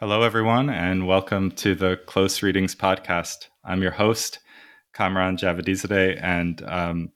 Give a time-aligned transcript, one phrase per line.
[0.00, 3.48] Hello, everyone, and welcome to the Close Readings podcast.
[3.62, 4.38] I'm your host,
[4.94, 7.12] Kamran Javadizadeh, and um,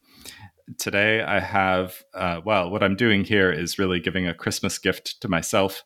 [0.78, 5.18] today I have, uh, well, what I'm doing here is really giving a Christmas gift
[5.22, 5.82] to myself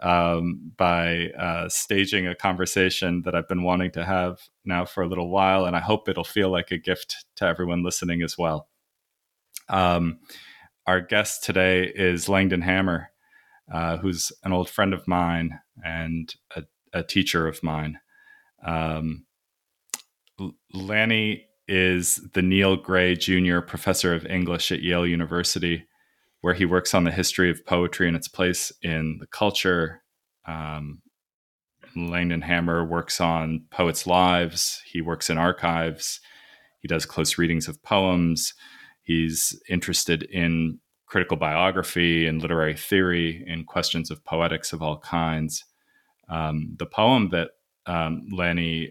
[0.00, 5.08] um, by uh, staging a conversation that I've been wanting to have now for a
[5.08, 8.66] little while, and I hope it'll feel like a gift to everyone listening as well.
[9.68, 10.20] Um,
[10.86, 13.09] our guest today is Langdon Hammer
[13.72, 17.98] uh, who's an old friend of mine and a, a teacher of mine.
[18.64, 19.26] Um,
[20.72, 23.60] Lanny is the Niel Gray Jr.
[23.60, 25.86] Professor of English at Yale University,
[26.40, 30.02] where he works on the history of poetry and its place in the culture.
[30.46, 31.02] Um,
[31.96, 34.80] Langdon Hammer works on poets' lives.
[34.90, 36.20] He works in archives.
[36.80, 38.54] He does close readings of poems.
[39.02, 45.64] He's interested in critical biography and literary theory and questions of poetics of all kinds.
[46.28, 47.50] Um, the poem that
[47.86, 48.28] um,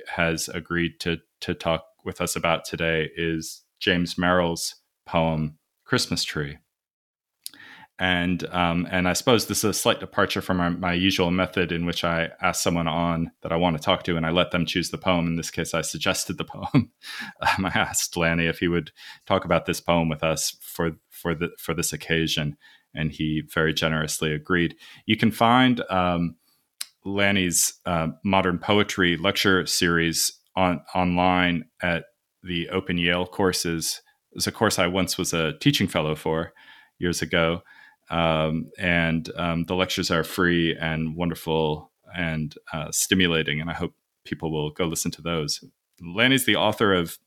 [0.07, 6.57] has agreed to to talk with us about today is James Merrill's poem "Christmas Tree."
[7.99, 11.73] And um, and I suppose this is a slight departure from my, my, usual method
[11.73, 14.51] in which I ask someone on that I want to talk to and I let
[14.51, 15.27] them choose the poem.
[15.27, 16.91] In this case, I suggested the poem.
[17.41, 18.91] Um, I asked Lanny if he would
[19.25, 22.55] talk about this poem with us for for the for this occasion,
[22.93, 24.75] and he very generously agreed.
[25.05, 26.35] You can find um,
[27.03, 32.05] Lanny's uh, modern poetry lecture series on online at
[32.43, 34.01] the Open Yale courses.
[34.33, 36.53] It's a course I once was a teaching fellow for
[36.97, 37.61] years ago
[38.09, 43.61] um, and um, the lectures are free and wonderful and uh, stimulating.
[43.61, 43.93] And I hope
[44.25, 45.63] people will go listen to those.
[46.01, 47.17] Lanny's the author of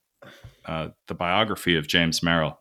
[0.66, 2.58] uh, the biography of James Merrill,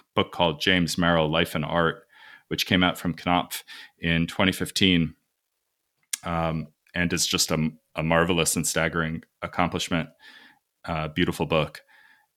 [0.00, 2.06] a book called James Merrill Life and Art,
[2.48, 3.64] which came out from Knopf
[3.98, 5.14] in 2015.
[6.24, 10.08] Um, and is just a, a, marvelous and staggering accomplishment.
[10.84, 11.82] Uh, beautiful book.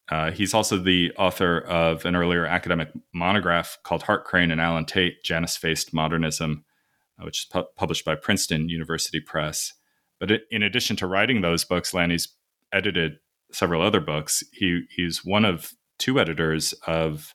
[0.10, 4.86] Uh, he's also the author of an earlier academic monograph called Hart Crane and Allen
[4.86, 6.64] Tate Janus Faced Modernism,
[7.20, 9.74] uh, which is pu- published by Princeton University Press.
[10.20, 12.30] But it, in addition to writing those books, Lanny's
[12.72, 13.18] edited
[13.52, 14.44] several other books.
[14.54, 17.34] He, he's one of two editors of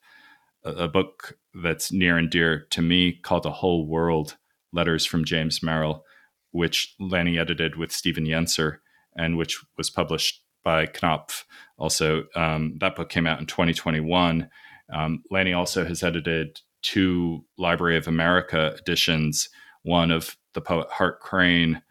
[0.65, 4.37] a, a book that's near and dear to me called The Whole World
[4.73, 6.05] Letters from James Merrill,
[6.53, 8.79] which Lanny edited with Stephen Yenser
[9.15, 11.45] and which was published by Knopf.
[11.83, 14.49] Also, um, that book came out in 2021.
[14.93, 19.49] Um, Lanny also has edited two Library of America editions,
[19.83, 21.83] one of the poet Hart Crane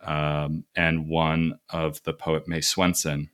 [0.00, 3.30] um, and one of the poet May Swenson.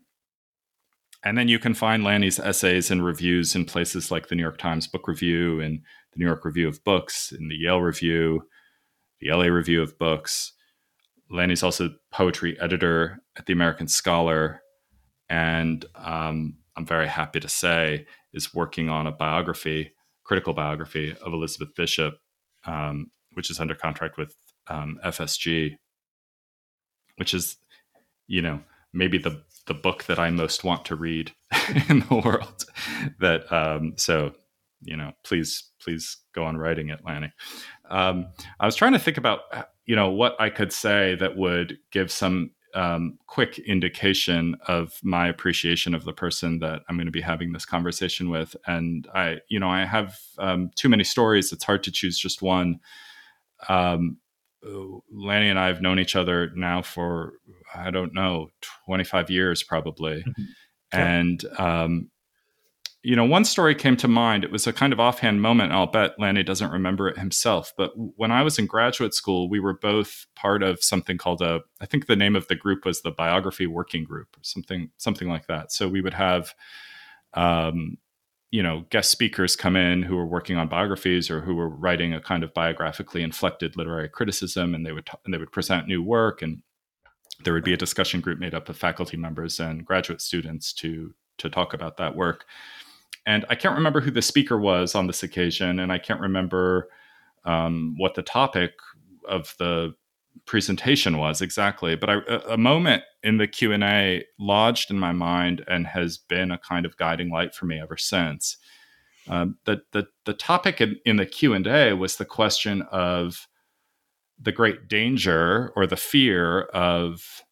[1.25, 4.57] And then you can find Lanny's essays and reviews in places like the New York
[4.57, 5.83] Times Book Review and
[6.15, 8.49] the New York Review of Books, in the Yale Review,
[9.21, 10.55] the LA Review of Books.
[11.31, 14.63] Lanny's also poetry editor at the American Scholar
[15.29, 19.93] and um, I'm very happy to say is working on a biography,
[20.25, 22.15] critical biography of Elizabeth Bishop,
[22.65, 24.35] um, which is under contract with
[24.69, 25.77] um, FSG,
[27.17, 27.57] which is,
[28.27, 28.61] you know,
[28.93, 31.33] maybe the the book that I most want to read
[31.89, 32.65] in the world.
[33.21, 34.33] That um, so,
[34.81, 37.33] you know, please please go on writing it, Lanny.
[37.91, 38.29] Um,
[38.61, 39.41] I was trying to think about
[39.85, 45.29] you know what I could say that would give some um, quick indication of my
[45.29, 48.57] appreciation of the person that I'm going to be having this conversation with.
[48.67, 51.53] And I, you know, I have um, too many stories.
[51.53, 52.81] It's hard to choose just one.
[53.69, 54.19] Um,
[55.11, 57.35] Lanny and I have known each other now for
[57.75, 58.49] I don't know
[58.87, 60.43] 25 years probably, mm-hmm.
[60.93, 62.11] and um,
[63.09, 64.45] you know, one story came to mind.
[64.45, 65.73] It was a kind of offhand moment.
[65.73, 67.73] I'll bet Lanny doesn't remember it himself.
[67.75, 71.61] But when I was in graduate school, we were both part of something called a.
[71.81, 75.27] I think the name of the group was the Biography Working Group, or something something
[75.27, 75.73] like that.
[75.73, 76.53] So we would have,
[77.33, 77.97] um,
[78.51, 82.13] you know, guest speakers come in who were working on biographies or who were writing
[82.13, 85.89] a kind of biographically inflected literary criticism, and they would t- and they would present
[85.89, 86.61] new work and
[87.43, 91.15] there would be a discussion group made up of faculty members and graduate students to
[91.39, 92.45] to talk about that work
[93.29, 96.89] and I can't remember who the speaker was on this occasion, and I can't remember
[97.45, 98.73] um, what the topic
[99.29, 99.95] of the
[100.47, 101.95] presentation was exactly.
[101.95, 102.17] But I,
[102.49, 106.57] a, moment in the Q and A lodged in my mind and has been a
[106.57, 108.57] kind of guiding light for me ever since.
[109.29, 113.47] Um, the, the the topic in, in the Q and A was the question of
[114.41, 117.43] the great danger or the fear of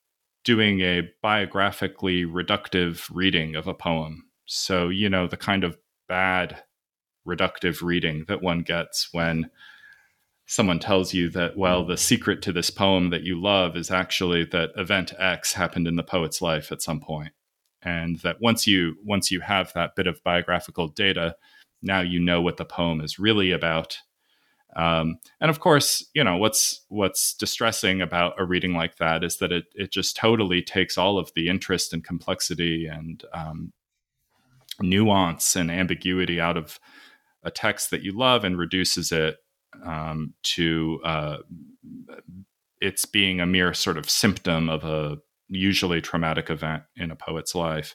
[0.43, 5.77] doing a biographically reductive reading of a poem so, you know, the kind of
[6.09, 6.63] bad
[7.27, 9.51] reductive reading that one gets when
[10.47, 14.45] someone tells you that, well, the secret to this poem that you love is actually
[14.45, 17.33] that event X happened in the poet's life at some point.
[17.83, 21.37] And that once you once you have that bit of biographical data,
[21.83, 23.99] now you know what the poem is really about.
[24.75, 29.37] Um, and of course, you know what's what's distressing about a reading like that is
[29.39, 33.73] that it it just totally takes all of the interest and complexity and um,
[34.81, 36.79] nuance and ambiguity out of
[37.43, 39.37] a text that you love and reduces it
[39.85, 41.37] um, to uh,
[42.81, 45.19] it's being a mere sort of symptom of a
[45.49, 47.95] usually traumatic event in a poet's life.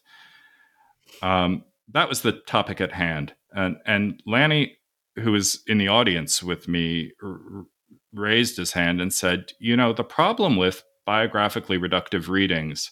[1.21, 4.77] Um, that was the topic at hand, and and Lanny,
[5.17, 7.65] who was in the audience with me, r-
[8.13, 12.91] raised his hand and said, "You know, the problem with biographically reductive readings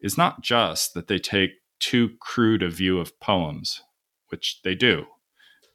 [0.00, 3.82] is not just that they take too crude a view of poems,
[4.28, 5.06] which they do.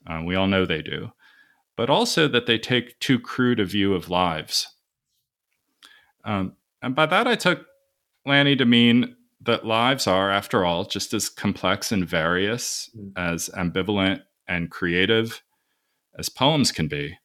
[0.05, 1.11] Uh, we all know they do."
[1.75, 4.67] but also that they take too crude a view of lives.
[6.23, 7.65] Um, and by that, I took
[8.25, 13.11] Lanny to mean that lives are, after all, just as complex and various, mm.
[13.17, 15.41] as ambivalent and creative
[16.17, 17.17] as poems can be,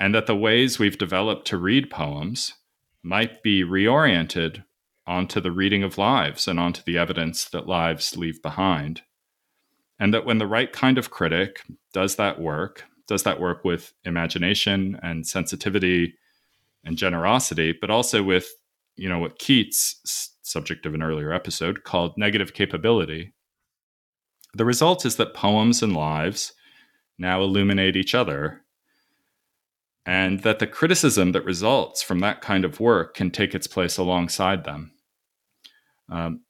[0.00, 2.54] and that the ways we've developed to read poems
[3.02, 4.64] might be reoriented
[5.06, 9.02] onto the reading of lives and onto the evidence that lives leave behind.
[9.98, 11.62] And that when the right kind of critic
[11.92, 16.14] does that work, does that work with imagination and sensitivity
[16.84, 18.48] and generosity, but also with
[18.96, 23.32] you know what Keats, subject of an earlier episode, called negative capability.
[24.54, 26.52] The result is that poems and lives
[27.18, 28.62] now illuminate each other,
[30.06, 33.98] and that the criticism that results from that kind of work can take its place
[33.98, 34.92] alongside them.
[36.10, 36.40] Um,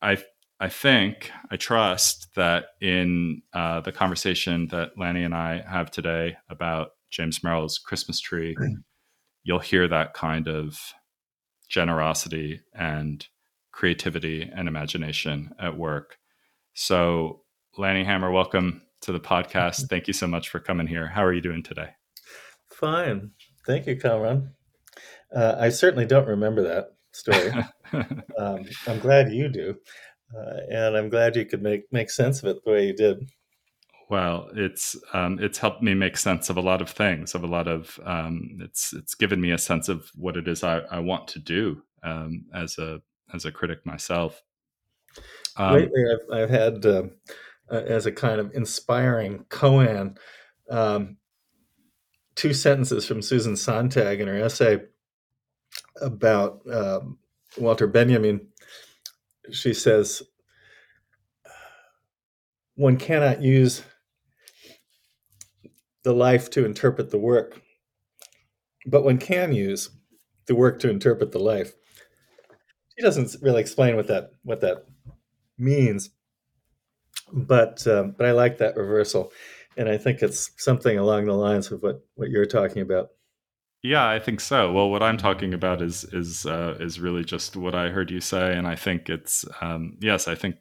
[0.00, 0.18] I
[0.60, 6.36] I think, I trust that in uh, the conversation that Lanny and I have today
[6.48, 8.56] about James Merrill's Christmas tree,
[9.42, 10.78] you'll hear that kind of
[11.68, 13.26] generosity and
[13.72, 16.18] creativity and imagination at work.
[16.72, 17.42] So,
[17.76, 19.86] Lanny Hammer, welcome to the podcast.
[19.90, 21.08] Thank you so much for coming here.
[21.08, 21.90] How are you doing today?
[22.70, 23.32] Fine.
[23.66, 24.52] Thank you, Kamran.
[25.34, 27.52] Uh, I certainly don't remember that story.
[28.38, 29.76] um, I'm glad you do
[30.36, 33.30] uh, and I'm glad you could make make sense of it the way you did.
[34.10, 37.34] Well, it's um, it's helped me make sense of a lot of things.
[37.34, 40.62] Of a lot of um, it's it's given me a sense of what it is
[40.62, 43.00] I, I want to do um, as a
[43.32, 44.42] as a critic myself.
[45.56, 47.04] Um, Lately, I've I've had uh,
[47.70, 50.16] as a kind of inspiring koan
[50.70, 51.16] um,
[52.34, 54.82] two sentences from Susan Sontag in her essay
[56.00, 57.18] about um,
[57.58, 58.48] Walter Benjamin
[59.52, 60.22] she says,
[62.76, 63.82] one cannot use
[66.02, 67.60] the life to interpret the work,
[68.86, 69.90] but one can use
[70.46, 71.72] the work to interpret the life.
[72.96, 74.86] She doesn't really explain what that what that
[75.58, 76.10] means,
[77.32, 79.32] but um, but I like that reversal,
[79.76, 83.10] and I think it's something along the lines of what what you're talking about.
[83.84, 84.72] Yeah, I think so.
[84.72, 88.18] Well, what I'm talking about is is uh, is really just what I heard you
[88.18, 90.56] say, and I think it's um, yes, I think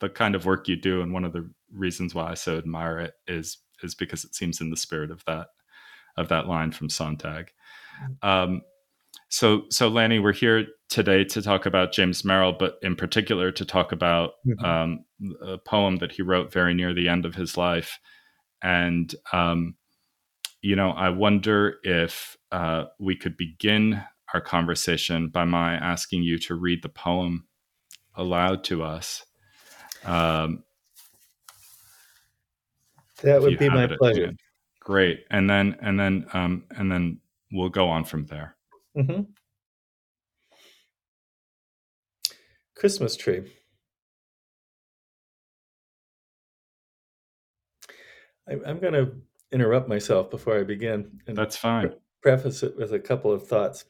[0.00, 2.98] the kind of work you do, and one of the reasons why I so admire
[2.98, 5.46] it is is because it seems in the spirit of that
[6.18, 7.50] of that line from Sontag.
[8.22, 8.28] Mm.
[8.28, 8.60] Um,
[9.30, 13.64] so, so Lanny, we're here today to talk about James Merrill, but in particular to
[13.64, 14.64] talk about mm-hmm.
[14.64, 15.04] um,
[15.42, 17.98] a poem that he wrote very near the end of his life,
[18.62, 19.76] and um,
[20.66, 24.02] you know, I wonder if uh, we could begin
[24.34, 27.46] our conversation by my asking you to read the poem
[28.16, 29.24] aloud to us.
[30.04, 30.64] Um,
[33.22, 34.32] that would be my pleasure.
[34.80, 37.20] Great, and then and then um, and then
[37.52, 38.56] we'll go on from there.
[38.96, 39.22] Mm-hmm.
[42.74, 43.52] Christmas tree.
[48.48, 49.12] I, I'm going to
[49.52, 51.20] interrupt myself before I begin.
[51.26, 51.88] And That's fine.
[51.88, 53.84] Pre- preface it with a couple of thoughts.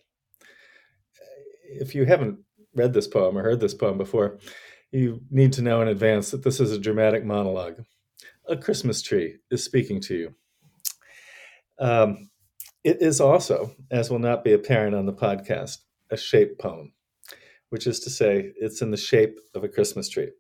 [1.65, 2.39] If you haven't
[2.75, 4.39] read this poem or heard this poem before,
[4.93, 7.85] you need to know in advance that this is a dramatic monologue.
[8.49, 10.35] A Christmas tree is speaking to you.
[11.79, 12.31] Um,
[12.85, 15.79] it is also, as will not be apparent on the podcast,
[16.11, 16.93] a shape poem,
[17.71, 20.31] which is to say, it's in the shape of a Christmas tree.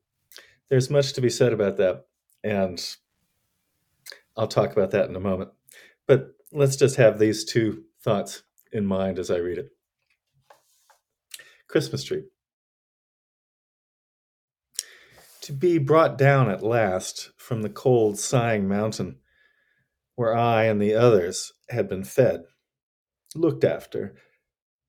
[0.71, 2.05] There's much to be said about that,
[2.45, 2.79] and
[4.37, 5.51] I'll talk about that in a moment.
[6.07, 9.71] But let's just have these two thoughts in mind as I read it.
[11.69, 12.25] Christmas tree.
[15.43, 19.19] To be brought down at last from the cold, sighing mountain
[20.17, 22.43] where I and the others had been fed,
[23.35, 24.17] looked after,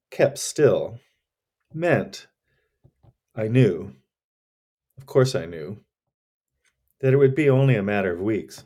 [0.09, 0.99] kept still,
[1.73, 2.27] meant
[3.35, 3.93] I knew,
[4.97, 5.83] of course I knew,
[7.01, 8.63] that it would be only a matter of weeks,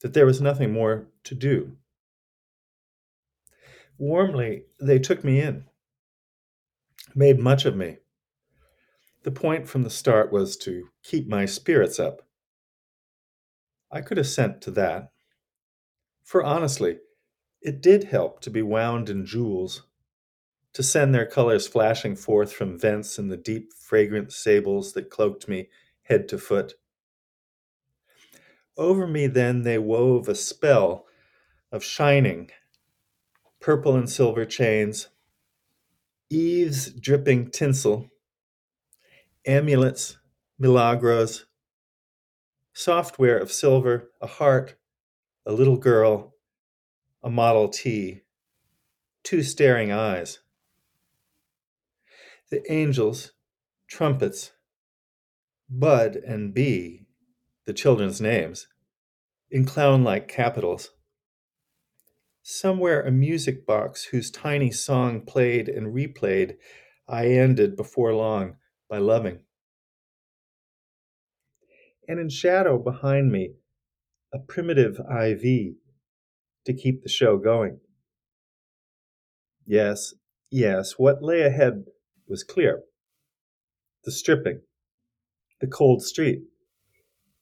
[0.00, 1.76] that there was nothing more to do.
[3.98, 5.64] Warmly, they took me in,
[7.14, 7.98] made much of me.
[9.24, 12.22] The point from the start was to keep my spirits up.
[13.90, 15.10] I could assent to that.
[16.22, 16.98] For honestly,
[17.60, 19.82] it did help to be wound in jewels,
[20.74, 25.48] to send their colors flashing forth from vents in the deep, fragrant sables that cloaked
[25.48, 25.68] me
[26.02, 26.74] head to foot.
[28.78, 31.04] Over me, then, they wove a spell
[31.72, 32.52] of shining,
[33.60, 35.08] purple and silver chains,
[36.30, 38.08] eaves dripping tinsel,
[39.44, 40.18] amulets,
[40.60, 41.46] milagros,
[42.72, 44.76] software of silver, a heart,
[45.44, 46.36] a little girl,
[47.20, 48.20] a Model T,
[49.24, 50.38] two staring eyes.
[52.52, 53.32] The angels,
[53.88, 54.52] trumpets,
[55.68, 57.07] Bud and Bea,
[57.68, 58.66] the children's names,
[59.50, 60.88] in clown like capitals.
[62.42, 66.54] Somewhere a music box whose tiny song played and replayed,
[67.06, 68.56] I ended before long
[68.88, 69.40] by loving.
[72.08, 73.50] And in shadow behind me,
[74.32, 75.74] a primitive IV
[76.64, 77.80] to keep the show going.
[79.66, 80.14] Yes,
[80.50, 81.84] yes, what lay ahead
[82.26, 82.80] was clear.
[84.04, 84.62] The stripping,
[85.60, 86.44] the cold street.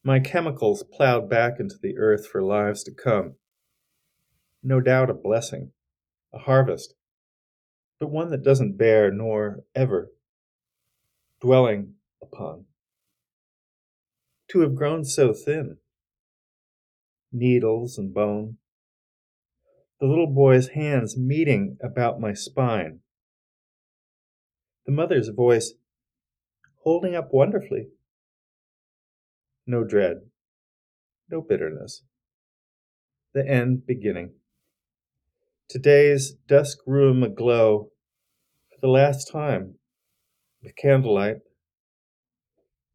[0.06, 3.34] My chemicals plowed back into the earth for lives to come.
[4.62, 5.72] No doubt a blessing,
[6.32, 6.94] a harvest,
[7.98, 10.12] but one that doesn't bear nor ever
[11.40, 12.66] dwelling upon.
[14.52, 15.78] To have grown so thin,
[17.32, 18.58] needles and bone,
[19.98, 23.00] the little boy's hands meeting about my spine,
[24.86, 25.72] the mother's voice
[26.84, 27.88] holding up wonderfully.
[29.66, 30.18] No dread,
[31.30, 32.02] no bitterness.
[33.34, 34.34] The end beginning.
[35.68, 37.90] Today's dusk room aglow
[38.70, 39.74] for the last time
[40.62, 41.38] with candlelight,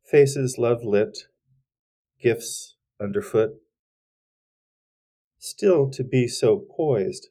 [0.05, 1.17] faces love lit,
[2.21, 3.61] gifts underfoot
[5.41, 7.29] still to be so poised,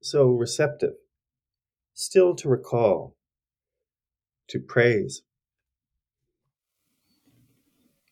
[0.00, 0.94] so receptive,
[1.92, 3.14] still to recall,
[4.48, 5.22] to praise.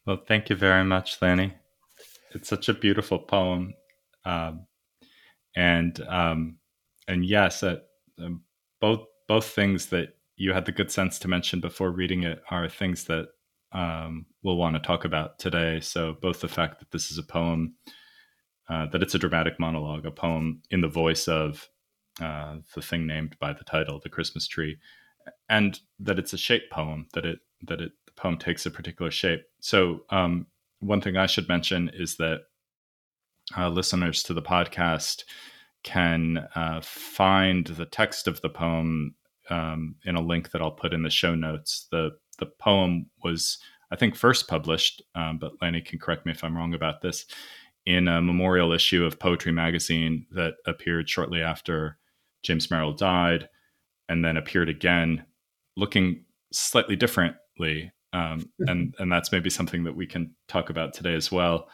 [0.06, 1.54] Well, thank you very much, Lanny.
[2.34, 3.74] It's such a beautiful poem,
[4.24, 4.66] um,
[5.56, 6.58] and um,
[7.08, 7.78] and yes, uh,
[8.22, 8.42] um,
[8.80, 12.68] both both things that you had the good sense to mention before reading it are
[12.68, 13.28] things that
[13.72, 15.80] um, we'll want to talk about today.
[15.80, 17.74] So both the fact that this is a poem
[18.68, 21.68] uh, that it's a dramatic monologue, a poem in the voice of
[22.20, 24.78] uh, the thing named by the title, the Christmas tree,
[25.48, 27.06] and that it's a shape poem.
[27.14, 29.42] That it that it poem takes a particular shape.
[29.60, 30.46] So um,
[30.80, 32.42] one thing I should mention is that
[33.56, 35.24] uh, listeners to the podcast
[35.82, 39.14] can uh, find the text of the poem
[39.50, 41.86] um, in a link that I'll put in the show notes.
[41.90, 43.58] the The poem was,
[43.90, 47.26] I think, first published, um, but Lanny can correct me if I'm wrong about this
[47.86, 51.98] in a memorial issue of Poetry Magazine that appeared shortly after
[52.42, 53.48] James Merrill died,
[54.08, 55.24] and then appeared again,
[55.76, 57.92] looking slightly differently.
[58.14, 61.68] Um, and and that's maybe something that we can talk about today as well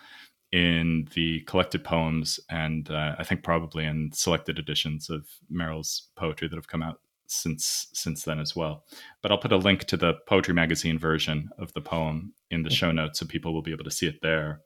[0.53, 6.49] in the collected poems and uh, I think probably in selected editions of Merrill's poetry
[6.49, 6.97] that have come out
[7.29, 8.85] since since then as well.
[9.23, 12.71] But I'll put a link to the poetry magazine version of the poem in the
[12.71, 14.63] show notes so people will be able to see it there.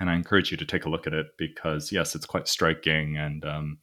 [0.00, 3.16] And I encourage you to take a look at it because yes, it's quite striking
[3.16, 3.78] and um,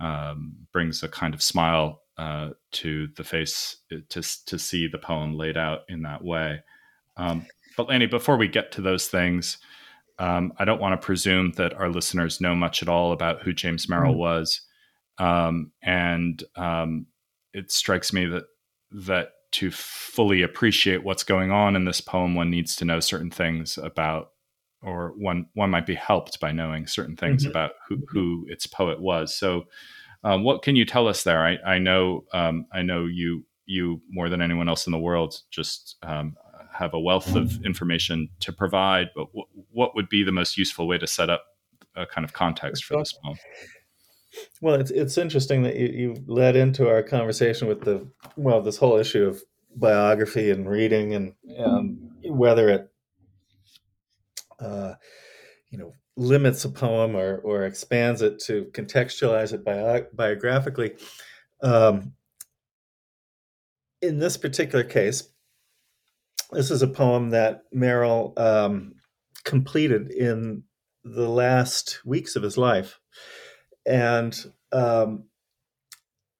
[0.00, 4.98] um, brings a kind of smile uh, to the face uh, to to see the
[4.98, 6.60] poem laid out in that way.
[7.16, 7.46] Um,
[7.76, 9.58] but Lanny, before we get to those things,
[10.18, 13.52] um, I don't want to presume that our listeners know much at all about who
[13.52, 14.18] James Merrill mm.
[14.18, 14.60] was,
[15.18, 17.06] um, and um,
[17.52, 18.44] it strikes me that
[18.92, 23.30] that to fully appreciate what's going on in this poem, one needs to know certain
[23.30, 24.30] things about
[24.84, 27.50] or one one might be helped by knowing certain things mm-hmm.
[27.50, 28.04] about who, mm-hmm.
[28.18, 29.36] who its poet was.
[29.36, 29.64] So,
[30.22, 31.44] um, what can you tell us there?
[31.44, 35.40] I, I know um, I know you you more than anyone else in the world
[35.50, 36.36] just um,
[36.72, 37.64] have a wealth of mm-hmm.
[37.64, 39.08] information to provide.
[39.14, 41.44] But w- what would be the most useful way to set up
[41.96, 43.36] a kind of context for this poem?
[44.60, 48.76] Well, it's it's interesting that you, you led into our conversation with the well this
[48.76, 49.42] whole issue of
[49.76, 52.90] biography and reading and um, whether it
[54.64, 54.94] uh,
[55.70, 60.94] you know, limits a poem or, or expands it to contextualize it bio- biographically.
[61.62, 62.12] Um,
[64.00, 65.28] in this particular case,
[66.52, 68.94] this is a poem that Merrill um,
[69.44, 70.62] completed in
[71.02, 73.00] the last weeks of his life.
[73.86, 74.34] And
[74.72, 75.24] um,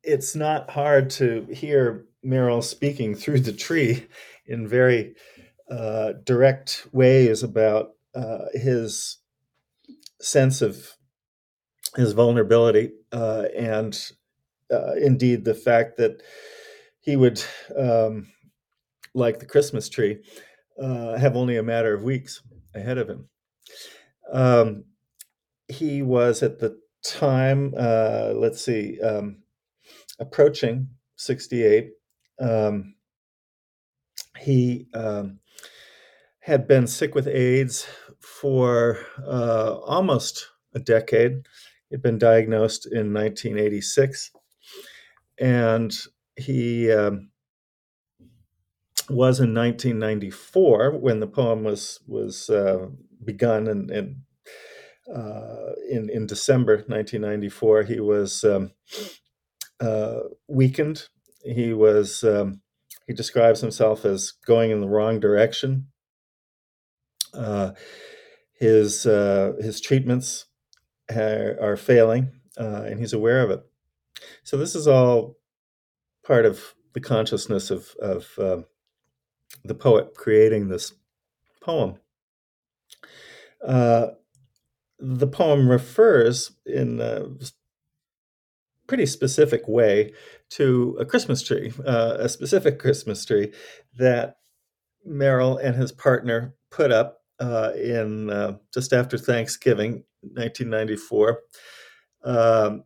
[0.02, 4.06] it's not hard to hear Merrill speaking through the tree
[4.46, 5.14] in very
[5.70, 9.18] uh, direct ways about uh, his
[10.20, 10.96] sense of
[11.96, 14.12] his vulnerability uh, and
[14.72, 16.22] uh, indeed the fact that
[17.00, 17.42] he would,
[17.76, 18.28] um,
[19.14, 20.22] like the Christmas tree,
[20.80, 22.42] uh, have only a matter of weeks
[22.74, 23.28] ahead of him.
[24.32, 24.84] Um,
[25.68, 29.42] he was at the time, uh, let's see, um,
[30.18, 31.90] approaching 68.
[32.40, 32.94] Um,
[34.38, 35.38] he um,
[36.40, 37.86] had been sick with AIDS
[38.40, 41.46] for uh, almost a decade.
[41.90, 44.32] He'd been diagnosed in 1986.
[45.38, 45.92] And
[46.36, 47.30] he um,
[49.08, 52.86] was in 1994 when the poem was was uh,
[53.24, 54.16] begun and, and
[55.14, 58.72] uh, in in December 1994 he was um,
[59.80, 61.08] uh, weakened.
[61.44, 62.62] He was um,
[63.06, 65.88] he describes himself as going in the wrong direction.
[67.32, 67.72] Uh,
[68.64, 70.46] his uh, his treatments
[71.14, 73.60] are, are failing, uh, and he's aware of it.
[74.42, 75.36] So this is all
[76.26, 78.64] part of the consciousness of of um,
[79.64, 80.94] the poet creating this
[81.60, 81.96] poem.
[83.62, 84.08] Uh,
[84.98, 87.26] the poem refers in a
[88.86, 90.12] pretty specific way
[90.50, 93.52] to a Christmas tree, uh, a specific Christmas tree
[93.98, 94.36] that
[95.04, 101.40] Merrill and his partner put up uh, in uh, just after Thanksgiving, 1994,
[102.24, 102.84] um,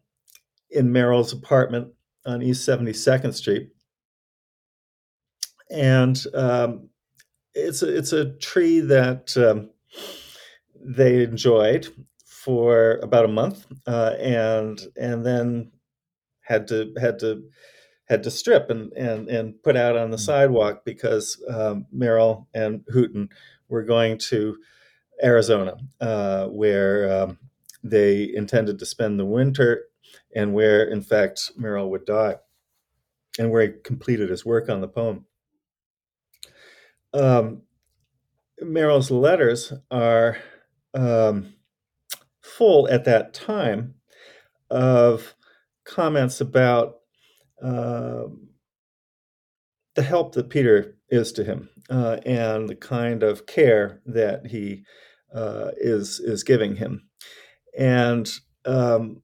[0.70, 1.92] in Merrill's apartment
[2.26, 3.68] on East 72nd Street.
[5.70, 6.88] And um,
[7.54, 9.70] it's a, it's a tree that um,
[10.74, 11.88] they enjoyed
[12.26, 15.70] for about a month, uh, and and then
[16.40, 17.44] had to had to
[18.06, 22.82] had to strip and and and put out on the sidewalk because um, Merrill and
[22.90, 23.28] Hooten
[23.68, 24.56] were going to
[25.22, 27.38] Arizona, uh, where um,
[27.82, 29.84] they intended to spend the winter,
[30.34, 32.36] and where in fact Merrill would die,
[33.38, 35.24] and where he completed his work on the poem.
[37.14, 37.62] Um,
[38.60, 40.38] Merrill's letters are
[40.94, 41.54] um,
[42.42, 43.94] full at that time
[44.70, 45.34] of
[45.84, 46.96] comments about
[47.62, 48.24] uh,
[49.94, 54.84] the help that Peter is to him uh, and the kind of care that he
[55.34, 57.08] uh, is is giving him.
[57.76, 58.30] And
[58.64, 59.22] um,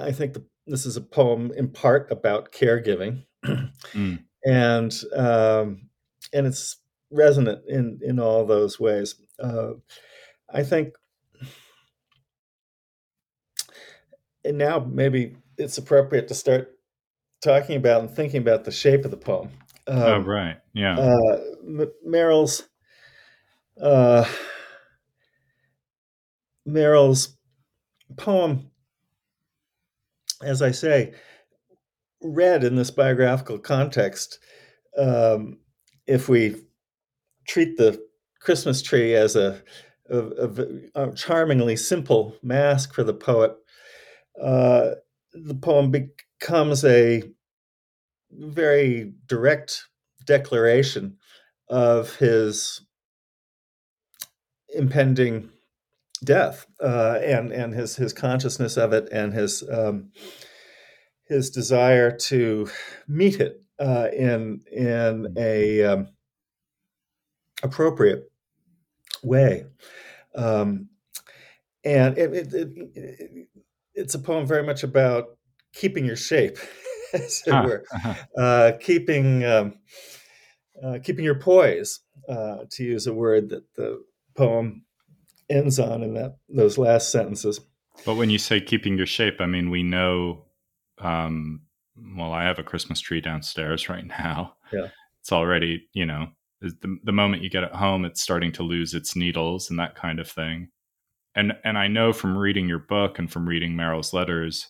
[0.00, 4.22] I think the, this is a poem in part about caregiving, mm.
[4.44, 5.88] and um,
[6.32, 6.78] and it's
[7.10, 9.14] resonant in in all those ways.
[9.42, 9.74] Uh,
[10.52, 10.94] I think,
[14.44, 16.72] and now maybe it's appropriate to start
[17.42, 19.50] talking about and thinking about the shape of the poem.
[19.88, 20.98] Um, oh, right, yeah.
[20.98, 22.64] Uh, M- Merrill's
[23.80, 24.24] uh,
[26.64, 27.36] Merrill's
[28.16, 28.70] poem,
[30.42, 31.14] as I say,
[32.22, 34.38] read in this biographical context.
[34.98, 35.58] Um,
[36.06, 36.56] if we
[37.46, 38.02] treat the
[38.40, 39.62] Christmas tree as a,
[40.10, 43.54] a, a, a charmingly simple mask for the poet,
[44.42, 44.92] uh,
[45.32, 47.22] the poem becomes a
[48.38, 49.84] very direct
[50.24, 51.16] declaration
[51.68, 52.82] of his
[54.74, 55.50] impending
[56.24, 60.10] death uh, and and his his consciousness of it and his um,
[61.28, 62.68] his desire to
[63.08, 66.08] meet it uh, in in a um,
[67.62, 68.30] appropriate
[69.22, 69.66] way.
[70.34, 70.88] Um,
[71.84, 73.48] and it, it, it,
[73.94, 75.36] it's a poem very much about
[75.72, 76.58] keeping your shape,
[77.22, 77.62] as it huh.
[77.64, 78.14] were, uh-huh.
[78.40, 79.74] uh, keeping um,
[80.82, 84.02] uh, keeping your poise, uh, to use a word that the
[84.36, 84.84] poem
[85.48, 87.60] ends on in that those last sentences.
[88.04, 90.44] But when you say keeping your shape, I mean we know.
[90.98, 91.62] Um,
[92.16, 94.56] well, I have a Christmas tree downstairs right now.
[94.72, 94.88] Yeah,
[95.20, 96.28] it's already you know
[96.60, 99.94] the, the moment you get it home, it's starting to lose its needles and that
[99.94, 100.68] kind of thing.
[101.34, 104.68] And and I know from reading your book and from reading Merrill's letters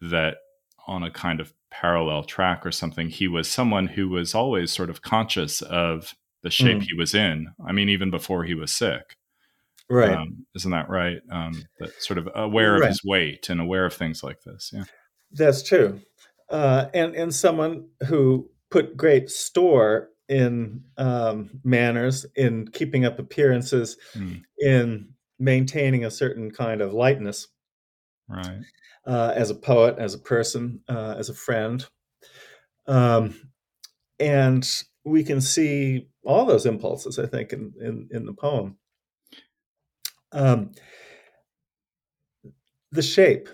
[0.00, 0.36] that
[0.86, 4.90] on a kind of parallel track or something, he was someone who was always sort
[4.90, 6.82] of conscious of the shape mm.
[6.82, 7.48] he was in.
[7.66, 9.16] I mean, even before he was sick.
[9.88, 10.12] Right.
[10.12, 11.18] Um, isn't that right?
[11.30, 12.88] Um, that sort of aware of Right.
[12.88, 14.70] his weight and aware of things like this.
[14.72, 14.84] Yeah.
[15.32, 16.00] That's true.
[16.50, 23.96] Uh, and and someone who put great store in um, manners, in keeping up appearances,
[24.14, 27.48] Mm, in maintaining a certain kind of lightness
[28.28, 28.60] right.
[29.06, 31.86] uh, as a poet, as a person, uh, as a friend.
[32.86, 33.34] Um,
[34.18, 34.68] and
[35.04, 38.76] we can see all those impulses, I think, in, in, in the poem.
[40.32, 40.72] Um,
[42.92, 43.48] the shape.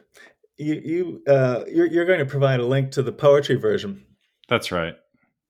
[0.58, 4.04] You, you, uh, you're, you're going to provide a link to the poetry version.
[4.48, 4.94] That's right.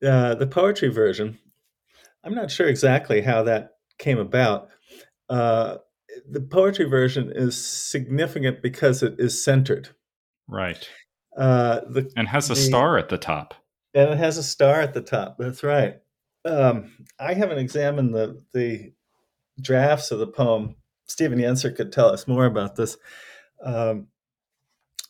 [0.05, 1.39] Uh, the poetry version,
[2.25, 4.71] I'm not sure exactly how that came about.
[5.29, 5.79] Uh,
[6.31, 9.91] the poetry version is significant because it is centered.
[10.49, 10.89] Right.
[11.37, 13.55] Uh, the, And has a The- star at the top.
[13.95, 15.37] and it has a star at the top.
[15.39, 15.97] That's right.
[16.45, 18.93] Um, I haven't examined the the
[19.61, 20.77] drafts of the poem.
[21.07, 22.97] Stephen Yenser could tell us more about this.
[23.63, 24.09] Um,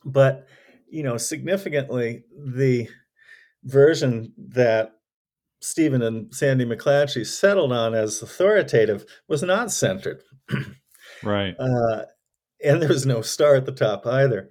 [0.04, 0.46] but
[0.90, 2.88] you know, significantly, the
[3.64, 4.92] version that
[5.60, 10.22] Stephen and Sandy McClatchy settled on as authoritative was not centered,
[11.22, 11.54] Right.
[11.58, 12.04] uh,
[12.64, 14.50] and there was no star at the top either.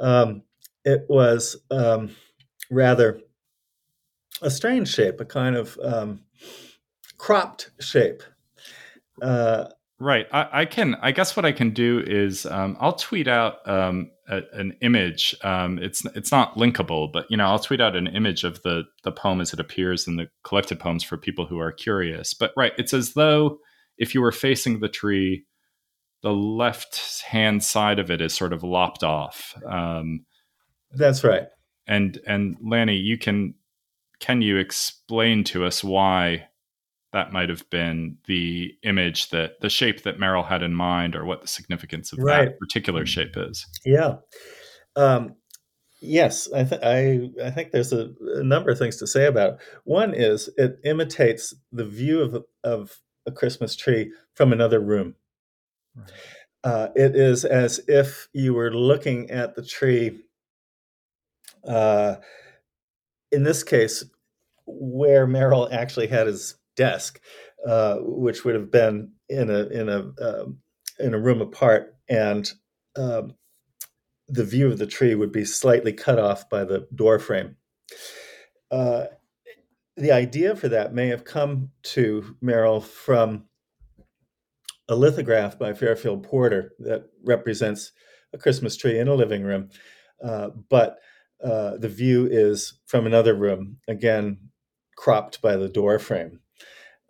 [0.00, 0.42] Um,
[0.84, 2.10] it was um,
[2.70, 3.20] rather
[4.40, 6.20] a strange shape, a kind of um,
[7.18, 8.22] cropped shape.
[9.20, 9.66] Uh,
[10.00, 10.28] Right.
[10.32, 10.94] I, I can.
[11.02, 15.34] I guess what I can do is um, I'll tweet out um, a, an image.
[15.42, 18.84] Um, it's it's not linkable, but you know I'll tweet out an image of the
[19.02, 22.32] the poem as it appears in the collected poems for people who are curious.
[22.32, 23.58] But right, it's as though
[23.96, 25.44] if you were facing the tree,
[26.22, 29.54] the left hand side of it is sort of lopped off.
[29.66, 30.24] Um,
[30.92, 31.44] that's right.
[31.86, 33.54] and and Lanny, you can
[34.20, 36.48] can you explain to us why
[37.12, 41.24] that might have been the image that the shape that Merrill had in mind, or
[41.24, 42.46] what the significance of Right.
[42.46, 43.64] that particular shape is?
[43.84, 44.16] Yeah.
[44.96, 45.36] Um,
[46.02, 49.54] yes, I, th- I I think there's a, a number of things to say about
[49.54, 49.58] it.
[49.84, 55.14] One is it imitates the view of of a Christmas tree from another room.
[55.98, 56.10] Right.
[56.64, 60.20] Uh, it is as if you were looking at the tree.
[61.66, 62.16] Uh,
[63.30, 64.04] in this case,
[64.66, 67.20] where Merrill actually had his desk,
[67.66, 70.58] uh, which would have been in a in a um,
[70.98, 72.50] in a room apart, and
[72.96, 73.34] um,
[74.28, 77.56] the view of the tree would be slightly cut off by the door frame.
[78.70, 79.04] Uh,
[79.96, 83.47] the idea for that may have come to Merrill from
[84.88, 87.92] a lithograph by Fairfield Porter that represents
[88.32, 89.70] a Christmas tree in a living room,
[90.24, 90.98] uh, but
[91.42, 94.38] uh, the view is from another room, again
[94.96, 96.40] cropped by the door frame.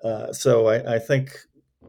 [0.05, 1.31] Uh, so I, I think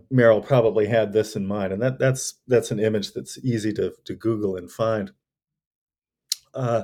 [0.10, 3.94] Merrill probably had this in mind, and that, that's that's an image that's easy to,
[4.06, 5.12] to Google and find.
[6.54, 6.84] Uh,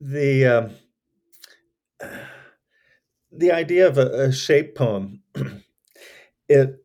[0.00, 0.70] the um,
[3.32, 5.22] the idea of a, a shape poem,
[6.48, 6.84] it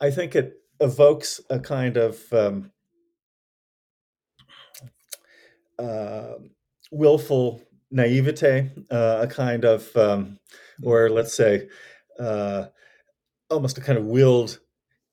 [0.00, 2.72] I think it evokes a kind of um,
[5.78, 6.34] uh,
[6.90, 10.38] willful naivete, uh, a kind of, um,
[10.82, 11.68] or let's say,
[12.18, 12.66] uh,
[13.50, 14.60] almost a kind of willed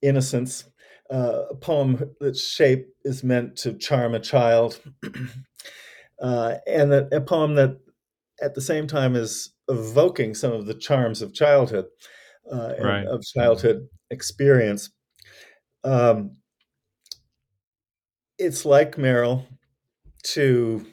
[0.02, 0.66] innocence.
[1.12, 4.82] Uh, a poem that shape is meant to charm a child,
[6.22, 7.80] uh, and that a poem that,
[8.42, 11.86] at the same time, is evoking some of the charms of childhood,
[12.52, 13.06] uh, and Right.
[13.06, 14.90] of childhood experience.
[15.84, 16.38] Um,
[18.38, 19.46] it's like Merrill
[20.24, 20.86] to,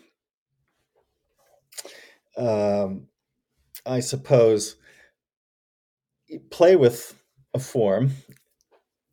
[2.37, 3.09] um,
[3.87, 4.77] I suppose,
[6.51, 7.23] play with
[7.55, 8.11] a form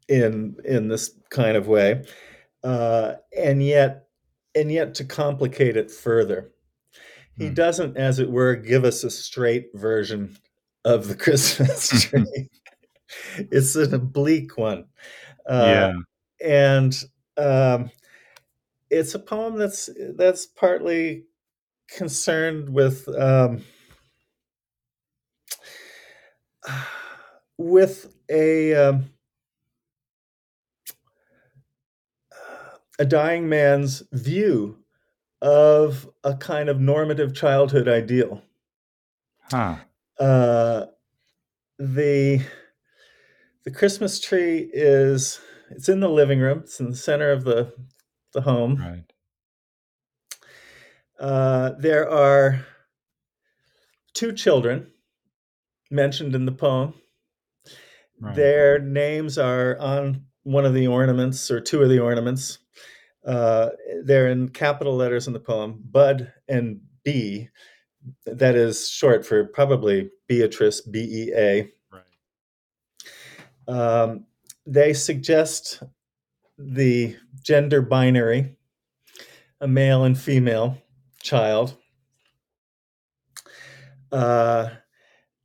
[0.08, 2.04] in in this kind of way,
[2.64, 4.08] uh, and yet
[4.56, 6.52] and yet to complicate it further.
[7.38, 7.56] He Hmm.
[7.56, 10.38] doesn't, as it were, give us a straight version
[10.86, 12.50] of the Christmas tree.
[13.38, 14.86] it's an oblique one.
[15.48, 15.94] Uh,
[16.44, 16.48] yeah.
[16.48, 17.04] and
[17.38, 17.92] um,
[18.90, 21.26] it's a poem that's that's partly
[21.88, 23.64] concerned with um,
[27.58, 29.06] with a um,
[33.00, 34.78] a dying man's view
[35.42, 38.44] of a kind of normative childhood ideal.
[39.50, 39.78] Huh.
[40.20, 40.86] Uh,
[41.80, 42.46] the
[43.64, 46.60] the Christmas tree is it's in the living room.
[46.60, 47.74] It's in the center of the
[48.34, 48.78] the home.
[48.78, 49.04] Right.
[51.20, 52.66] Uh, there are
[54.14, 54.88] two children
[55.92, 56.94] mentioned in the poem.
[58.20, 58.36] Right.
[58.36, 62.60] Their names are on one of the ornaments or two of the ornaments.
[63.26, 63.70] Uh,
[64.04, 67.50] they're in capital letters in the poem, Bud and Bea.
[68.26, 71.72] That is short for probably Beatrice, B E A.
[73.68, 74.26] Um,
[74.66, 75.84] they suggest
[76.58, 78.56] the gender binary,
[79.60, 80.78] a male and female
[81.22, 81.78] child.
[84.12, 84.70] Uh,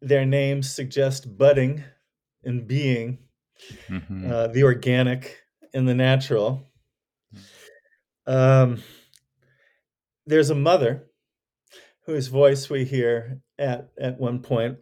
[0.01, 1.85] their names suggest budding
[2.45, 3.19] and being,
[3.89, 4.31] mm-hmm.
[4.31, 5.39] uh, the organic
[5.73, 6.67] and the natural.
[8.27, 8.83] Um,
[10.27, 11.07] there's a mother
[12.05, 14.79] whose voice we hear at, at one point,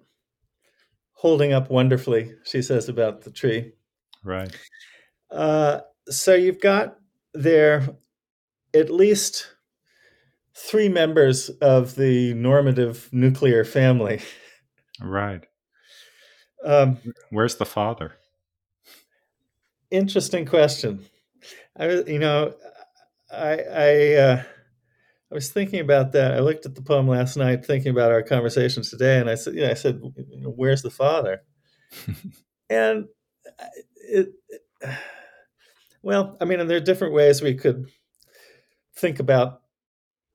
[1.25, 3.73] holding up wonderfully, she says about the tree.
[4.23, 4.55] Right.
[5.31, 6.99] Uh, so you've got
[7.33, 7.97] there
[8.75, 9.49] at least
[10.55, 14.21] three members of the normative nuclear family.
[15.01, 15.47] Right.
[16.63, 16.99] Um,
[17.31, 18.17] Where's the father?
[19.91, 21.07] Interesting question.
[21.75, 22.53] I, you know,
[23.33, 24.43] I, I, uh,
[25.35, 26.33] I was thinking about that.
[26.33, 29.55] I looked at the poem last night, thinking about our conversations today, and I said,
[29.57, 30.01] you know, I said,
[30.45, 31.43] "Where's the father?"
[32.71, 33.07] and
[33.97, 34.63] it, it,
[36.03, 37.91] well, I mean, and there are different ways we could
[38.95, 39.63] think about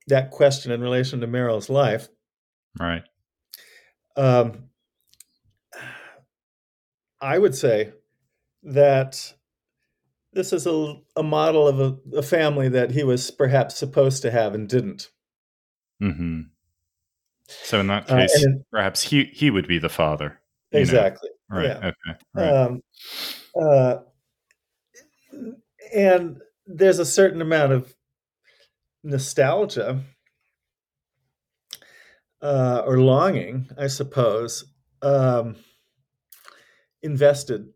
[0.08, 2.08] that question in relation to Merrill's life.
[2.78, 3.04] Right.
[4.18, 4.64] Um,
[7.22, 7.94] I would say
[8.64, 9.32] that
[10.32, 14.30] this is a, a model of a, a, family that he was perhaps supposed to
[14.30, 15.08] have and didn't.
[16.02, 16.42] Mm-hmm.
[17.48, 20.40] So in that uh, case, uh, in, perhaps he he would be the father.
[20.72, 21.30] Exactly.
[21.50, 21.56] Know?
[21.56, 21.66] Right.
[21.66, 21.78] Yeah.
[21.88, 22.18] Okay.
[22.34, 22.48] Right.
[22.48, 22.82] Um,
[23.60, 23.96] uh,
[25.94, 27.94] and there's a certain amount of
[29.02, 30.00] nostalgia
[32.40, 34.64] uh, or longing, I suppose,
[35.02, 35.56] um,
[37.02, 37.68] invested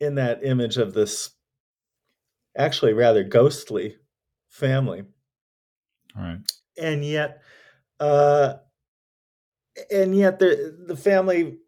[0.00, 1.30] in that image of this
[2.56, 3.96] actually rather ghostly
[4.48, 5.04] family.
[6.16, 6.38] Right.
[6.78, 7.42] And yet,
[8.00, 8.54] uh,
[9.90, 11.58] and yet the the family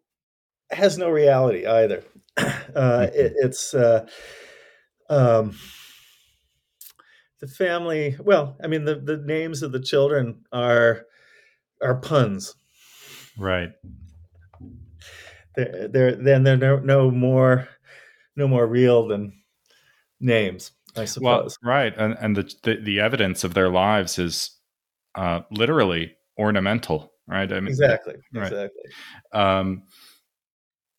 [0.71, 2.03] has no reality either.
[2.75, 3.47] Uh, it, mm-hmm.
[3.47, 4.05] it's uh,
[5.09, 5.55] um,
[7.39, 8.15] the family.
[8.19, 11.07] Well, I mean, the the names of the children are
[11.81, 12.53] are puns.
[13.35, 13.71] Right.
[15.55, 17.67] They're, they're then they're no, no more
[18.35, 19.33] no more real than
[20.19, 20.71] names.
[20.97, 21.57] I suppose.
[21.63, 24.51] Well, right, and and the, the, the evidence of their lives is
[25.15, 27.51] uh, literally ornamental, right?
[27.51, 28.51] I mean, exactly, right.
[28.51, 28.91] exactly.
[29.33, 29.83] Um,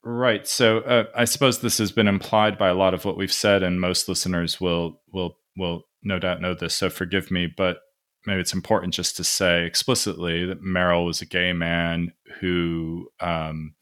[0.03, 0.47] right.
[0.47, 3.63] So uh, I suppose this has been implied by a lot of what we've said,
[3.63, 6.77] and most listeners will will will no doubt know this.
[6.77, 7.79] So forgive me, but
[8.27, 13.75] maybe it's important just to say explicitly that Merrill was a gay man who um,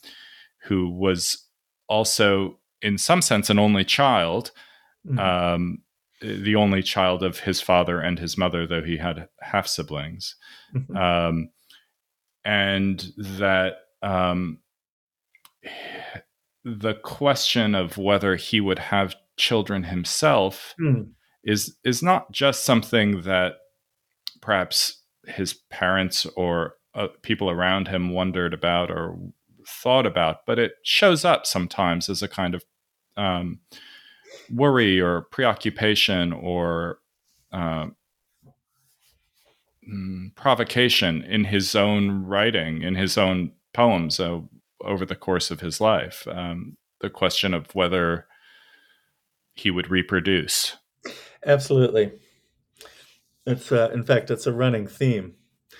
[0.64, 1.44] who was
[1.88, 4.50] also, in some sense, an only child.
[5.06, 5.18] Mm-hmm.
[5.18, 5.78] Um,
[6.20, 10.36] the only child of his father and his mother, though he had half siblings,
[10.74, 10.96] mm-hmm.
[10.96, 11.50] um,
[12.44, 14.58] and that um,
[16.64, 21.08] the question of whether he would have children himself mm.
[21.44, 23.54] is is not just something that
[24.40, 29.18] perhaps his parents or uh, people around him wondered about or
[29.68, 32.64] thought about, but it shows up sometimes as a kind of
[33.16, 33.60] um,
[34.50, 36.98] worry or preoccupation or
[37.52, 37.86] uh,
[40.34, 44.40] provocation in his own writing, in his own poems uh,
[44.80, 46.26] over the course of his life.
[46.28, 48.26] Um, the question of whether
[49.54, 50.76] he would reproduce.
[51.44, 52.12] Absolutely.
[53.46, 55.34] It's uh, in fact it's a running theme,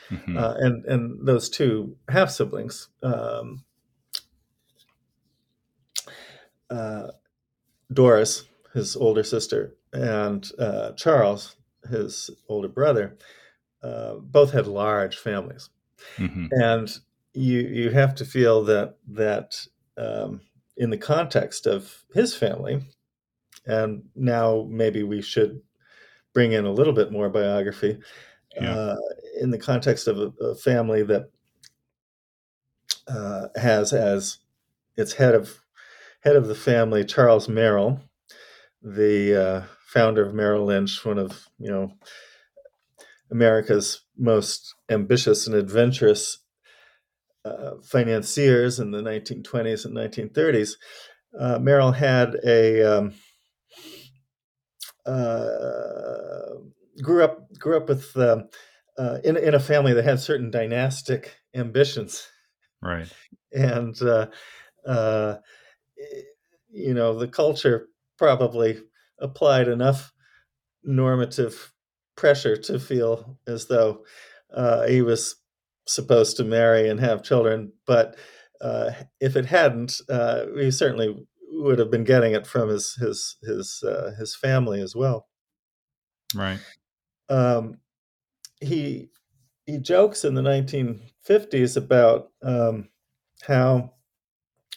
[0.09, 0.37] mm-hmm.
[0.37, 3.65] uh, and and those two half siblings, um,
[6.71, 7.09] uh,
[7.93, 8.45] Doris,
[8.77, 11.57] his older sister, and uh, Charles,
[11.89, 13.17] his older brother,
[13.83, 15.71] uh, both had large families,
[16.19, 16.49] mm-hmm.
[16.51, 16.99] and
[17.33, 20.43] you you have to feel that that um,
[20.77, 22.83] in the context of his family,
[23.65, 25.63] and now maybe we should
[26.35, 27.99] bring in a little bit more biography
[28.61, 28.71] yeah.
[28.71, 28.97] uh,
[29.41, 31.31] in the context of a, a family that
[33.09, 34.39] uh, has as
[34.99, 35.61] its head of
[36.21, 38.03] head of the family Charles Merrill,
[38.87, 41.93] the uh, founder of Merrill Lynch, one of you know
[43.31, 46.39] America's most ambitious and adventurous
[47.45, 50.75] uh, financiers in the 1920s and 1930s.
[51.39, 53.15] Uh, Merrill had a um,
[55.05, 56.55] uh,
[57.03, 58.49] grew up grew up with um,
[58.97, 62.29] uh, in in a family that had certain dynastic ambitions,
[62.81, 63.13] right?
[63.53, 64.29] And uh,
[66.71, 67.89] you know, the culture
[68.19, 68.79] probably
[69.19, 70.13] applied enough
[70.83, 71.73] normative
[72.17, 74.05] pressure to feel as though
[74.55, 75.37] uh, he was
[75.87, 77.73] supposed to marry and have children.
[77.87, 78.17] But
[78.61, 83.37] uh, if it hadn't, uh, he certainly would have been getting it from his his
[83.43, 85.29] his uh, his family as well.
[86.35, 86.61] Right.
[87.29, 87.79] Um,
[88.61, 89.11] he
[89.67, 92.89] he jokes in the 1950s about um,
[93.43, 93.93] how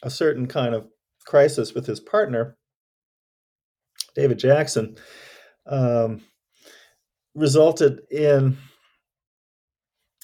[0.02, 0.88] a certain kind of
[1.26, 2.58] crisis with his partner,
[4.20, 4.98] David Jackson,
[5.66, 6.22] um,
[7.36, 8.58] resulted in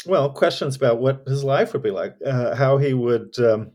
[0.06, 3.72] well questions about what his life would be like, uh, how he would um,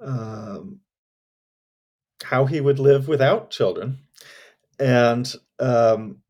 [0.00, 0.80] um,
[2.24, 3.98] how he would live without children,
[4.78, 6.22] and um,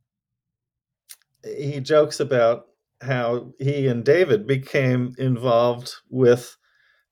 [1.44, 2.66] he jokes about
[3.00, 6.56] how he and David became involved with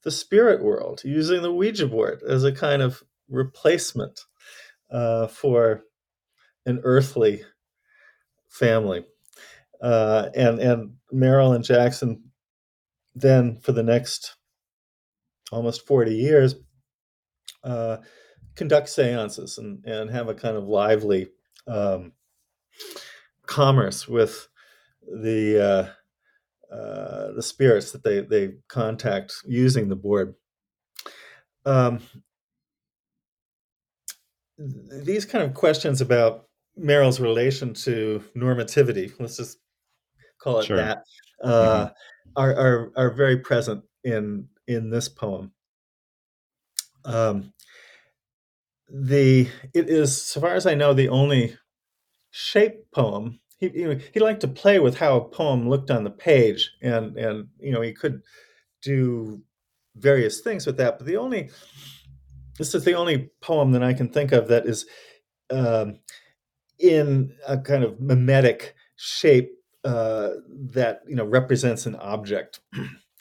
[0.02, 4.20] the spirit world, using the Ouija board as a kind of replacement
[4.90, 5.84] uh, for
[6.66, 7.42] an earthly
[8.48, 9.04] family.
[9.80, 12.22] Uh, and and Merrill and Jackson
[13.14, 14.36] then for the next
[15.50, 16.54] almost 40 years
[17.64, 17.98] uh,
[18.54, 21.28] conduct seances and, and have a kind of lively
[21.66, 22.12] um,
[23.46, 24.48] commerce with
[25.02, 25.90] the
[26.70, 30.34] uh, uh, the spirits that they they contact using the board.
[31.64, 32.00] Um,
[34.60, 36.46] these kind of questions about
[36.76, 39.58] Merrill's relation to normativity, let's just
[40.40, 40.76] call it sure.
[40.76, 41.04] that,
[41.42, 42.30] uh, mm-hmm.
[42.36, 45.52] are, are are very present in in this poem.
[47.04, 47.52] Um,
[48.88, 51.56] the it is, so far as I know, the only
[52.30, 53.40] shape poem.
[53.58, 57.16] He know, he liked to play with how a poem looked on the page, and
[57.16, 58.22] and you know he could
[58.82, 59.42] do
[59.96, 60.98] various things with that.
[60.98, 61.50] But the only
[62.60, 64.84] this is the only poem that I can think of that is
[65.48, 65.98] um,
[66.78, 69.50] in a kind of mimetic shape
[69.82, 70.28] uh,
[70.72, 72.60] that you know represents an object.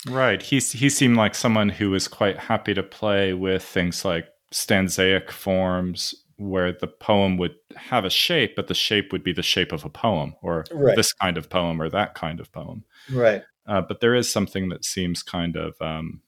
[0.07, 0.41] Right.
[0.41, 5.29] He he seemed like someone who was quite happy to play with things like stanzaic
[5.31, 9.71] forms where the poem would have a shape, but the shape would be the shape
[9.71, 10.95] of a poem or right.
[10.95, 12.83] this kind of poem or that kind of poem.
[13.11, 13.43] Right.
[13.67, 16.21] Uh, but there is something that seems kind of, um,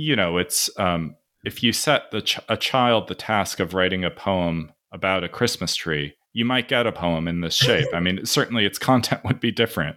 [0.00, 4.04] you know, it's um, if you set the ch- a child the task of writing
[4.04, 7.88] a poem about a Christmas tree, you might get a poem in this shape.
[7.94, 9.96] I mean, certainly its content would be different.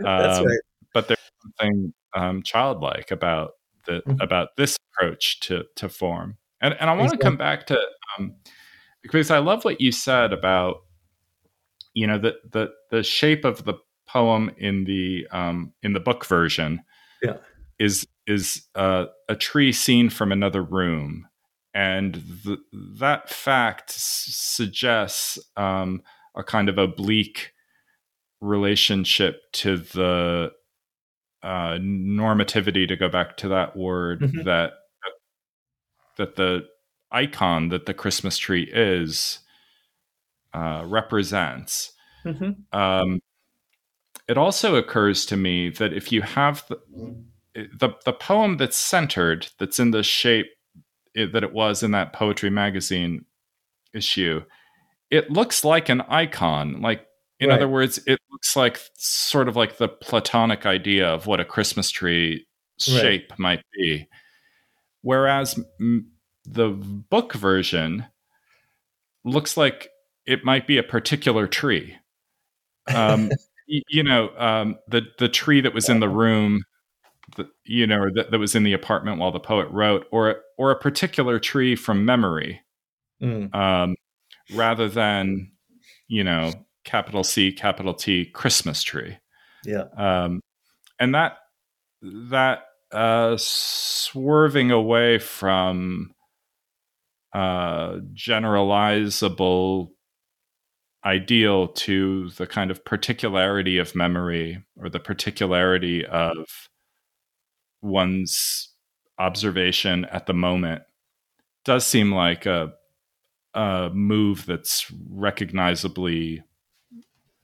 [0.00, 0.58] That's um, right
[0.94, 3.52] but there's something um, childlike about
[3.86, 4.20] the mm-hmm.
[4.20, 6.36] about this approach to to form.
[6.60, 7.78] And and I want to come back to
[8.18, 8.34] um,
[9.02, 10.78] because I love what you said about
[11.94, 13.74] you know the the the shape of the
[14.06, 16.82] poem in the um, in the book version
[17.22, 17.36] yeah.
[17.78, 21.26] is is uh, a tree seen from another room,
[21.74, 22.58] and the,
[22.98, 26.02] that fact s- suggests um,
[26.36, 27.52] a kind of oblique
[28.40, 30.52] relationship to the
[31.42, 34.42] uh, normativity to go back to that word mm-hmm.
[34.44, 34.72] that
[36.16, 36.66] that the
[37.10, 39.38] icon that the Christmas tree is
[40.52, 41.92] uh, represents.
[42.24, 42.78] Mm-hmm.
[42.78, 43.20] Um,
[44.28, 46.78] it also occurs to me that if you have the,
[47.78, 50.46] the, the poem that's centered, that's in the shape
[51.14, 53.24] it, that it was in that poetry magazine
[53.94, 54.42] issue,
[55.10, 57.06] it looks like an icon, like
[57.40, 57.56] in right.
[57.56, 61.90] other words, it looks like sort of like the Platonic idea of what a Christmas
[61.90, 62.46] tree
[62.80, 63.38] shape right.
[63.38, 64.08] might be.
[65.02, 66.10] Whereas m-
[66.44, 68.06] the book version
[69.24, 69.90] looks like
[70.26, 71.96] it might be a particular tree.
[72.92, 73.30] Um,
[73.66, 76.62] you know, um, the the tree that was in the room,
[77.38, 80.70] the, you know, that, that was in the apartment while the poet wrote, or or
[80.70, 82.60] a particular tree from memory,
[83.22, 83.54] mm.
[83.54, 83.94] um,
[84.54, 85.52] rather than
[86.08, 86.52] you know
[86.84, 89.16] capital C, capital T Christmas tree.
[89.64, 89.84] Yeah.
[89.96, 90.40] Um,
[91.00, 91.38] and that
[92.02, 96.12] that uh, swerving away from
[97.34, 99.88] uh, generalizable
[101.04, 106.46] ideal to the kind of particularity of memory or the particularity of
[107.82, 108.70] one's
[109.18, 110.82] observation at the moment
[111.64, 112.72] does seem like a,
[113.54, 116.42] a move that's recognizably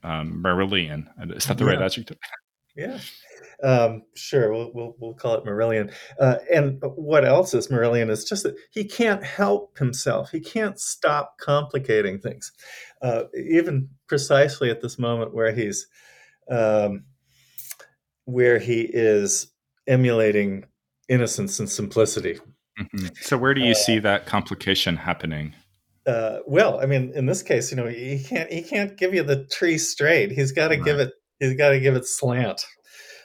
[0.02, 1.06] um, Merrillian.
[1.36, 1.70] Is that the yeah.
[1.72, 2.18] right adjective?
[2.76, 2.98] Yeah.
[3.62, 5.92] Um, sure, we'll, we'll, we'll call it Merrillian.
[6.18, 10.32] Uh, and what else is Merrillian is just that he can't help himself.
[10.32, 12.50] He can't stop complicating things,
[13.00, 15.86] uh, even precisely at this moment where he's
[16.50, 17.04] um,
[18.24, 19.53] where he is
[19.86, 20.64] emulating
[21.08, 22.38] innocence and simplicity.
[22.78, 23.06] Mm-hmm.
[23.20, 25.54] So, where do you uh, see that complication happening?
[26.06, 29.22] Uh, well, I mean, in this case, you know, he can't he can't give you
[29.22, 30.32] the tree straight.
[30.32, 30.84] He's got to right.
[30.84, 31.12] give it.
[31.38, 32.64] He's got to give it slant.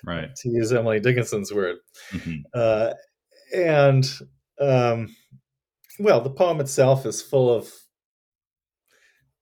[0.05, 0.33] Right.
[0.33, 1.77] To use Emily Dickinson's word.
[2.11, 2.37] Mm-hmm.
[2.53, 2.93] Uh,
[3.53, 4.09] and
[4.61, 5.15] um,
[5.99, 7.71] well, the poem itself is full of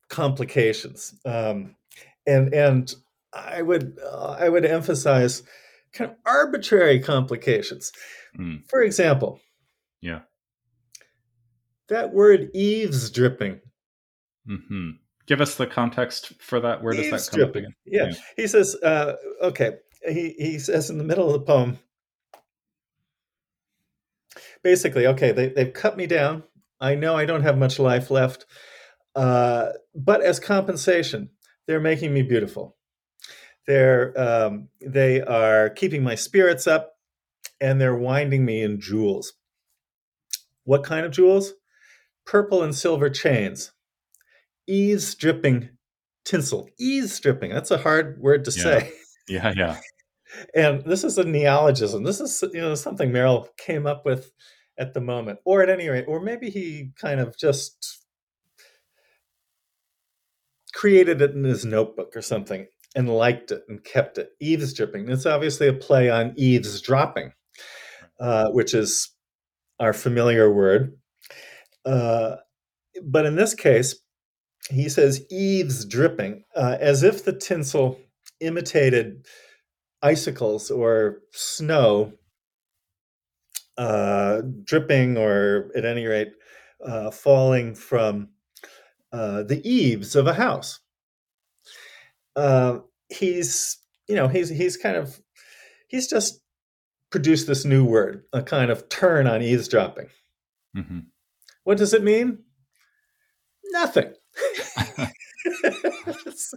[0.09, 1.75] complications, um,
[2.25, 2.93] and and
[3.33, 5.43] I would uh, I would emphasize
[5.97, 7.91] kind of arbitrary complications.
[8.39, 8.69] Mm.
[8.69, 9.39] For example,
[10.01, 10.21] yeah,
[11.89, 13.61] that word eavesdripping.
[14.49, 14.89] Mm-hmm.
[15.25, 16.81] Give us the context for that.
[16.81, 17.73] Where does that come from?
[17.85, 18.05] Yeah.
[18.05, 18.13] yeah.
[18.37, 18.75] he says.
[18.75, 19.71] Uh, okay,
[20.07, 21.79] he he says in the middle of the poem.
[24.63, 26.43] Basically, okay, they, they've cut me down.
[26.79, 28.45] I know I don't have much life left.
[29.15, 31.29] Uh, but as compensation,
[31.67, 32.76] they're making me beautiful.
[33.67, 36.93] They're um, they are keeping my spirits up,
[37.59, 39.33] and they're winding me in jewels.
[40.63, 41.53] What kind of jewels?
[42.25, 43.73] Purple and silver chains,
[44.67, 45.69] eavesdripping
[46.23, 46.69] tinsel.
[46.79, 47.51] Eavesdripping.
[47.51, 48.63] That's a hard word to yeah.
[48.63, 48.91] say.
[49.27, 49.77] Yeah, yeah.
[50.55, 52.03] and this is a neologism.
[52.03, 54.31] This is you know something Merrill came up with
[54.77, 58.05] at the moment, or at any rate, or maybe he kind of just
[60.73, 64.31] created it in his notebook or something and liked it and kept it.
[64.41, 65.07] Eavesdripping.
[65.07, 67.31] It's obviously a play on eavesdropping,
[68.19, 69.11] uh, which is
[69.79, 70.97] our familiar word.
[71.85, 72.37] Uh,
[73.03, 73.99] but in this case,
[74.71, 77.99] he says eavesdripping, uh, as if the tinsel
[78.39, 79.27] imitated
[80.01, 82.13] icicles or snow
[83.77, 86.31] uh, dripping or at any rate
[86.83, 88.29] uh, falling from
[89.13, 90.79] uh, the eaves of a house.
[93.11, 93.77] Uh, he's,
[94.07, 95.19] you know, he's he's kind of
[95.87, 96.41] he's just
[97.09, 100.07] produced this new word, a kind of turn on eavesdropping.
[100.75, 100.99] Mm-hmm.
[101.63, 102.39] What does it mean?
[103.71, 104.13] Nothing.
[105.45, 106.53] it's,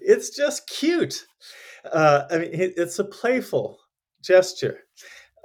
[0.00, 1.24] it's, just cute.
[1.84, 3.78] Uh, I mean, it's a playful
[4.22, 4.80] gesture.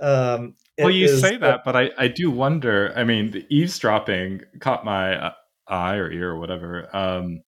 [0.02, 2.94] Um, well, you say that, but I, I do wonder.
[2.96, 5.34] I mean, the eavesdropping caught my uh,
[5.68, 6.96] eye or ear or whatever.
[6.96, 7.42] Um,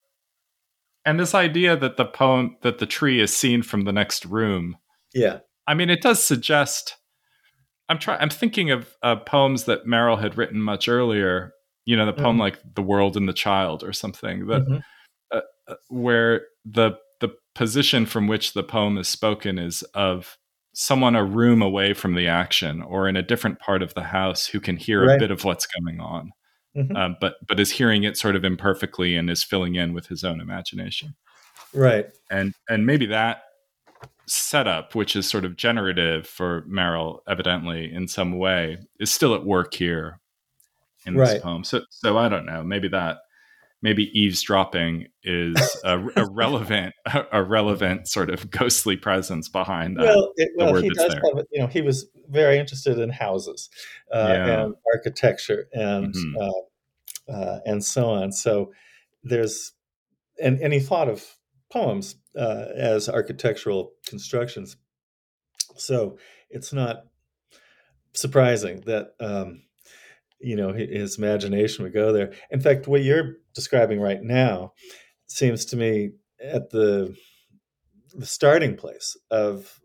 [1.06, 4.78] and this idea that the poem that the tree is seen from the next room.
[5.14, 5.39] Yeah.
[5.68, 6.97] I mean, it does suggest.
[7.89, 8.22] I'm trying.
[8.22, 11.54] I'm thinking of uh, poems that Merrill had written much earlier.
[11.86, 12.41] You know, the poem mm-hmm.
[12.41, 14.78] like "The World and the Child" or something that, mm-hmm.
[15.32, 20.38] uh, uh, where the the position from which the poem is spoken is of
[20.74, 24.45] someone a room away from the action or in a different part of the house
[24.45, 25.18] who can hear right.
[25.18, 26.32] a bit of what's going on
[26.76, 26.95] mm-hmm.
[26.95, 30.24] uh, but but is hearing it sort of imperfectly and is filling in with his
[30.24, 31.15] own imagination.
[31.74, 32.07] Right.
[32.30, 33.43] And and maybe that
[34.28, 39.45] setup which is sort of generative for merrill evidently in some way is still at
[39.45, 40.19] work here
[41.05, 41.63] in this poem.
[41.63, 42.63] So so i don't know.
[42.63, 43.17] Maybe that
[43.82, 46.94] maybe eavesdropping is a, a relevant
[47.32, 50.06] a relevant sort of ghostly presence behind that.
[50.06, 51.22] Well, it, well he does there.
[51.36, 53.70] have you know he was very interested in houses
[54.14, 54.64] uh, yeah.
[54.64, 56.42] and architecture and mm-hmm.
[56.42, 58.32] uh, uh, and so on.
[58.32, 58.72] So
[59.24, 59.74] there's
[60.42, 61.26] and and he thought of
[61.72, 64.78] poems uh, as architectural constructions.
[65.78, 66.18] So
[66.50, 67.06] it's not
[68.14, 69.64] surprising that um,
[70.40, 72.34] you know his imagination would go there.
[72.50, 74.74] In fact, what you're describing right now
[75.28, 77.16] seems to me at the
[78.14, 79.80] the starting place of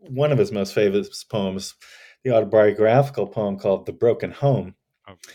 [0.00, 1.74] one of his most famous poems,
[2.22, 4.74] the autobiographical poem called "The Broken Home,"
[5.08, 5.32] okay.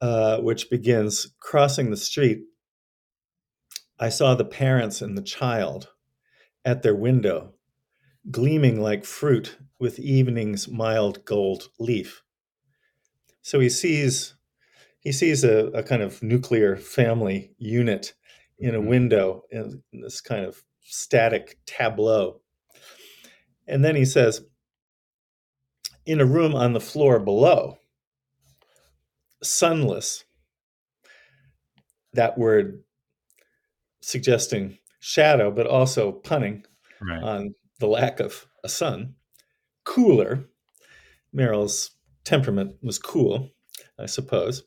[0.00, 2.40] uh, which begins crossing the street.
[3.98, 5.88] I saw the parents and the child
[6.64, 7.54] at their window,
[8.30, 12.22] gleaming like fruit with evening's mild gold leaf.
[13.42, 14.34] So he sees
[15.00, 18.14] he sees a, a kind of nuclear family unit
[18.58, 18.88] in a mm-hmm.
[18.88, 22.40] window in this kind of static tableau.
[23.66, 24.42] And then he says,
[26.04, 27.78] in a room on the floor below,
[29.42, 30.24] sunless,
[32.12, 32.82] that word
[34.02, 36.64] suggesting shadow, but also punning
[37.00, 37.22] right.
[37.22, 39.14] on the lack of a sun,
[39.84, 40.44] cooler.
[41.32, 41.92] Merrill's
[42.24, 43.50] temperament was cool,
[43.98, 44.64] I suppose.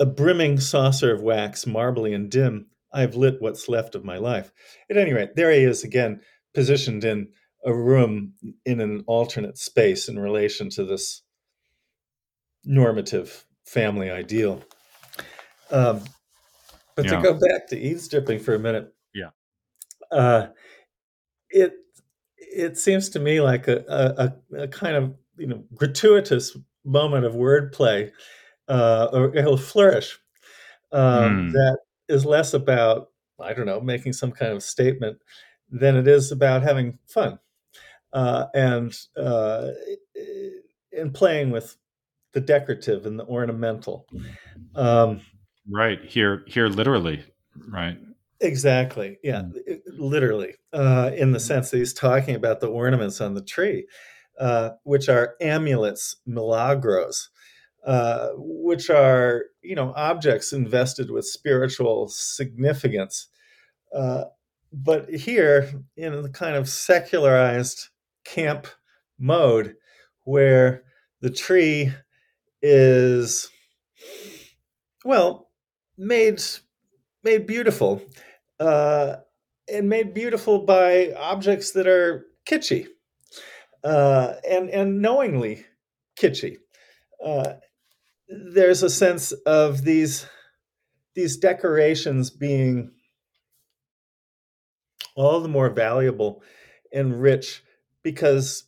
[0.00, 4.50] A brimming saucer of wax, marbly and dim, I've lit what's left of my life.
[4.90, 6.20] At any rate, there he is again,
[6.54, 7.28] positioned in
[7.64, 8.32] a room
[8.64, 11.22] in an alternate space in relation to this
[12.64, 14.62] normative family ideal.
[15.70, 16.02] Um,
[16.96, 17.16] but yeah.
[17.16, 19.30] to go back to eavesdripping for a minute, yeah,
[20.10, 20.48] uh,
[21.50, 21.74] it
[22.36, 23.84] it seems to me like a,
[24.50, 28.10] a, a kind of you know gratuitous moment of wordplay
[28.70, 30.18] uh, or it'll flourish
[30.92, 31.52] um, Mm.
[31.52, 35.18] that is less about I don't know making some kind of statement
[35.70, 37.38] than it is about having fun
[38.12, 39.68] uh, and uh,
[40.96, 41.76] and playing with
[42.32, 44.06] the decorative and the ornamental.
[44.74, 45.20] Um,
[45.70, 46.00] Right.
[46.04, 47.22] Here here literally.
[47.68, 47.98] Right.
[48.40, 49.80] exactly, yeah, Mm.
[49.98, 53.86] literally, uh, in the sense that he's talking about the ornaments on the tree,
[54.38, 57.28] uh, which are amulets, milagros,
[57.86, 63.28] uh, which are you know objects invested with spiritual significance.
[63.94, 64.24] Uh,
[64.72, 67.88] but here, in the kind of secularized
[68.24, 68.66] camp
[69.18, 69.76] mode,
[70.24, 70.84] where
[71.20, 71.92] the tree
[72.62, 73.48] is
[75.04, 75.50] well
[75.98, 76.42] made
[77.24, 78.02] made beautiful,
[78.60, 79.16] uh,
[79.72, 82.86] and made beautiful by objects that are kitschy
[83.84, 85.64] uh, and and knowingly
[86.16, 86.58] kitschy.
[87.24, 87.54] Uh,
[88.30, 90.26] there's a sense of these
[91.14, 92.92] these decorations being
[95.16, 96.42] all the more valuable
[96.92, 97.62] and rich
[98.02, 98.64] because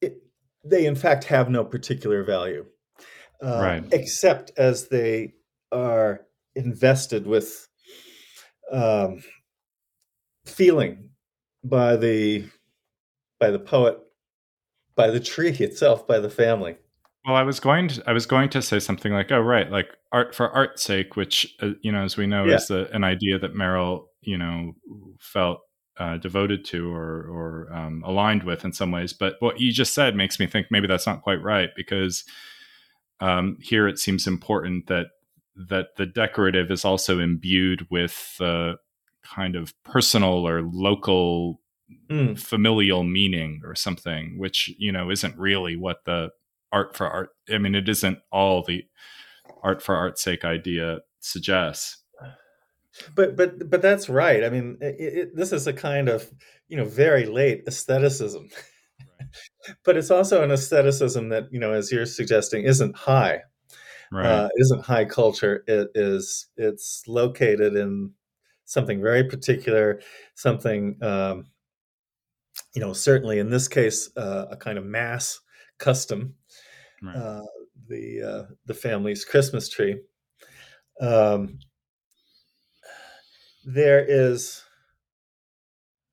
[0.00, 0.18] it,
[0.64, 2.66] they in fact have no particular value
[3.42, 3.84] uh, Right.
[3.92, 5.34] except as they
[5.70, 6.22] are
[6.54, 7.68] invested with
[8.72, 9.22] um,
[10.44, 11.10] feeling
[11.62, 12.46] by the
[13.38, 13.98] by the poet
[14.96, 16.76] by the tree itself by the family
[17.26, 19.88] Well, I was going to I was going to say something like, "Oh, right, like
[20.12, 22.54] art for art's sake," which uh, you know, as we know, Yeah.
[22.54, 24.74] is the, an idea that Merrill, you know,
[25.18, 25.60] felt
[25.98, 29.12] uh, devoted to or or um, aligned with in some ways.
[29.12, 32.24] But what you just said makes me think maybe that's not quite right because
[33.20, 35.06] um, here it seems important that
[35.56, 38.76] that the decorative is also imbued with the
[39.24, 41.60] kind of personal or local
[42.10, 46.30] Mm, familial meaning or something, which you know isn't really what the
[46.72, 47.30] art for art.
[47.50, 48.84] I mean, it isn't all the
[49.62, 52.02] art for art's sake idea suggests.
[53.14, 56.30] but but but that's right i mean it, it, this is a kind of
[56.68, 58.48] you know very late aestheticism
[59.84, 63.40] but it's also an aestheticism that you know as you're suggesting isn't high
[64.12, 64.24] Right.
[64.24, 65.64] uh, isn't high culture.
[65.66, 68.12] It is it's located in
[68.64, 70.00] something very particular,
[70.36, 71.46] something um,
[72.72, 75.40] you know certainly in this case uh, a kind of mass
[75.78, 76.34] custom.
[77.02, 77.16] Right.
[77.16, 77.42] Uh,
[77.88, 80.00] the uh, the family's Christmas tree.
[81.00, 81.58] Um,
[83.64, 84.62] there is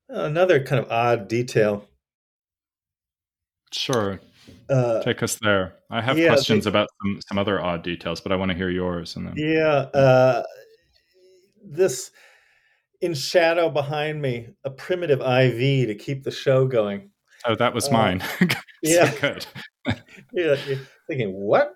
[0.08, 1.88] another kind of odd detail.
[3.72, 4.20] sure.
[4.68, 5.74] Uh, Take us there.
[5.90, 8.56] I have yeah, questions the- about some, some other odd details, but I want to
[8.56, 9.16] hear yours.
[9.16, 10.42] And then Yeah, uh,
[11.64, 12.10] this
[13.00, 17.10] in shadow behind me, a primitive IV to keep the show going.
[17.46, 18.22] oh, that was uh, mine.
[18.82, 19.12] yeah.
[19.20, 19.46] good.
[20.32, 20.78] Yeah, you're
[21.08, 21.74] thinking what?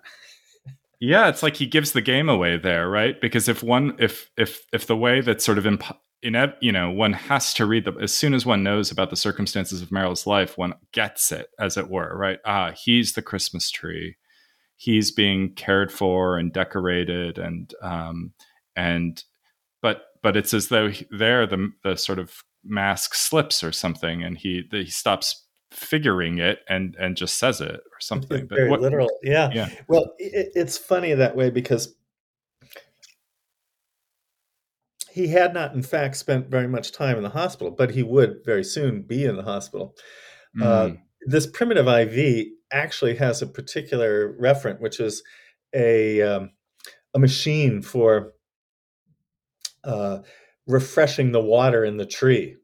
[0.99, 3.19] Yeah, it's like he gives the game away there, right?
[3.19, 6.91] Because if one, if if if the way that sort of imp- in you know
[6.91, 10.27] one has to read the as soon as one knows about the circumstances of Merrill's
[10.27, 12.39] life, one gets it, as it were, right?
[12.45, 14.17] Ah, he's the Christmas tree.
[14.75, 18.33] He's being cared for and decorated, and um,
[18.75, 19.23] and
[19.81, 24.23] but but it's as though he, there the the sort of mask slips or something,
[24.23, 28.39] and he the, he stops figuring it and and just says it or something.
[28.41, 29.09] It's But very what- literal.
[29.23, 29.49] Yeah.
[29.53, 29.69] Yeah.
[29.87, 31.95] Well, it, it's funny that way because
[35.11, 38.41] he had not, in fact, spent very much time in the hospital, but he would
[38.45, 39.95] very soon be in the hospital.
[40.61, 45.21] Uh, Mm, this primitive IV actually has a particular referent, which is
[45.75, 46.51] a um,
[47.13, 48.33] a machine for
[49.83, 50.19] uh,
[50.67, 52.55] refreshing the water in the tree.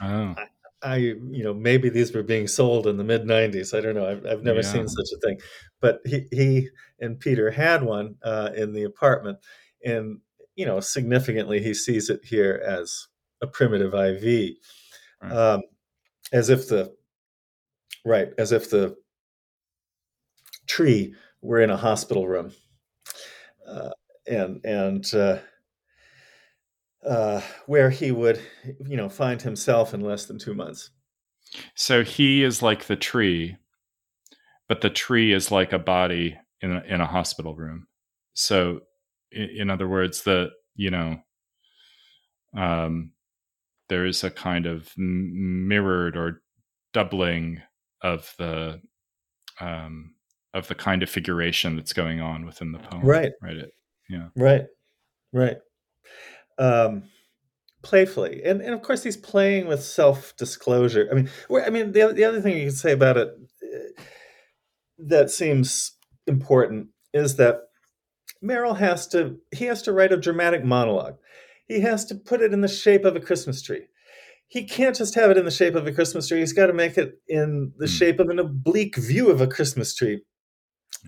[0.00, 0.34] oh.
[0.82, 3.76] I, you know, maybe these were being sold in the mid '90s.
[3.76, 4.06] I don't know.
[4.08, 4.70] I've, I've never Yeah.
[4.72, 5.38] seen such a thing,
[5.80, 6.68] but he, he
[7.00, 9.38] and Peter had one uh, in the apartment,
[9.84, 10.20] and
[10.54, 13.08] you know, significantly, he sees it here as
[13.42, 14.56] a primitive IV,
[15.22, 15.32] Right.
[15.32, 15.62] um,
[16.32, 16.94] as if the
[18.04, 18.96] right, as if the
[20.66, 22.52] tree were in a hospital room,
[23.66, 23.90] uh,
[24.26, 25.38] and and uh,
[27.08, 28.40] uh, where he would,
[28.86, 30.90] you know, find himself in less than two months.
[31.74, 33.56] So he is like the tree,
[34.68, 37.86] but the tree is like a body in a, in a hospital room.
[38.34, 38.80] So,
[39.32, 41.16] in, in other words, the you know,
[42.54, 43.12] um,
[43.88, 46.42] there is a kind of m- mirrored or
[46.92, 47.62] doubling
[48.02, 48.80] of the
[49.60, 50.14] um,
[50.54, 53.04] of the kind of figuration that's going on within the poem.
[53.04, 53.32] Right.
[53.42, 53.56] Right.
[53.56, 53.70] It,
[54.36, 54.62] Right,
[55.32, 55.56] right.
[56.58, 57.04] Um,
[57.82, 61.08] playfully, and and of course he's playing with self disclosure.
[61.10, 61.30] I mean,
[61.64, 63.28] I mean the the other thing you can say about it,
[63.62, 64.02] uh,
[64.98, 65.92] that seems
[66.26, 67.60] important is that
[68.42, 71.16] Merrill has to he has to write a dramatic monologue.
[71.66, 73.86] He has to put it in the shape of a Christmas tree.
[74.48, 76.38] He can't just have it in the shape of a Christmas tree.
[76.38, 77.98] He's got to make it in the mm.
[77.98, 80.22] shape of an oblique view of a Christmas tree.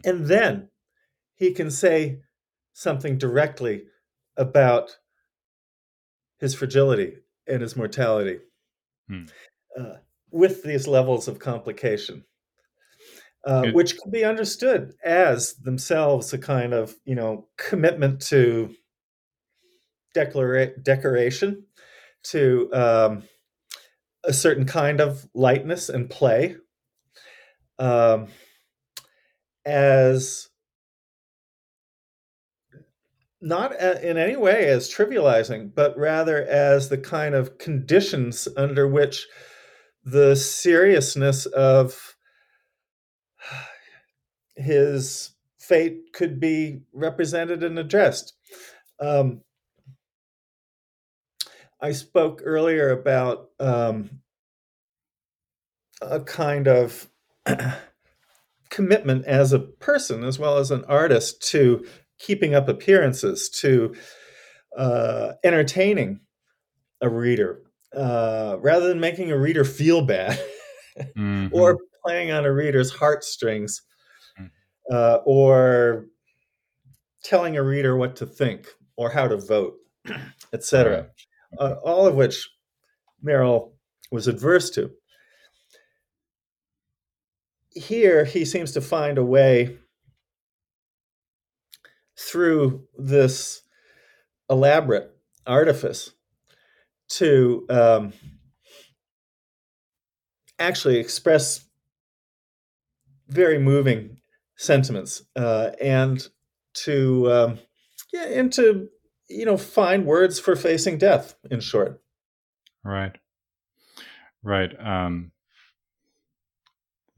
[0.04, 0.68] And then
[1.36, 2.18] he can say
[2.74, 3.84] something directly
[4.36, 4.98] about
[6.40, 7.16] his fragility
[7.46, 8.38] and his mortality
[9.08, 9.24] hmm.
[9.78, 9.96] uh,
[10.30, 12.24] with these levels of complication.
[13.42, 18.68] Uh, which can be understood as themselves a kind of you know commitment to
[20.14, 21.64] declara- decoration,
[22.22, 23.22] to um,
[24.24, 26.54] a certain kind of lightness and play,
[27.78, 28.26] um,
[29.64, 30.49] as
[33.40, 39.26] not in any way as trivializing, but rather as the kind of conditions under which
[40.04, 42.16] the seriousness of
[44.56, 48.34] his fate could be represented and addressed.
[48.98, 49.42] Um,
[51.80, 54.20] I spoke earlier about um,
[56.02, 57.08] a kind of
[58.70, 61.84] commitment as a person as well as an artist to
[62.20, 63.94] keeping up appearances, to
[64.76, 66.20] uh, entertaining
[67.00, 67.62] a reader,
[67.96, 70.38] uh, rather than making a reader feel bad
[70.98, 71.48] mm-hmm.
[71.52, 73.82] or playing on a reader's heartstrings
[74.90, 76.06] uh, or
[77.22, 79.74] telling a reader what to think or how to vote,
[80.52, 81.08] etc.
[81.58, 82.48] Uh, all of which
[83.22, 83.74] Merrill
[84.10, 84.90] was adverse to.
[87.70, 89.78] Here, he seems to find a way
[92.20, 93.62] through this
[94.50, 95.16] elaborate
[95.46, 96.12] artifice
[97.08, 98.12] to um,
[100.58, 101.64] actually express
[103.28, 104.18] very moving
[104.56, 106.28] sentiments uh, and
[106.74, 107.58] to um,
[108.12, 108.88] yeah and to
[109.28, 112.02] you know find words for facing death in short.
[112.84, 113.16] Right.
[114.42, 115.32] Right um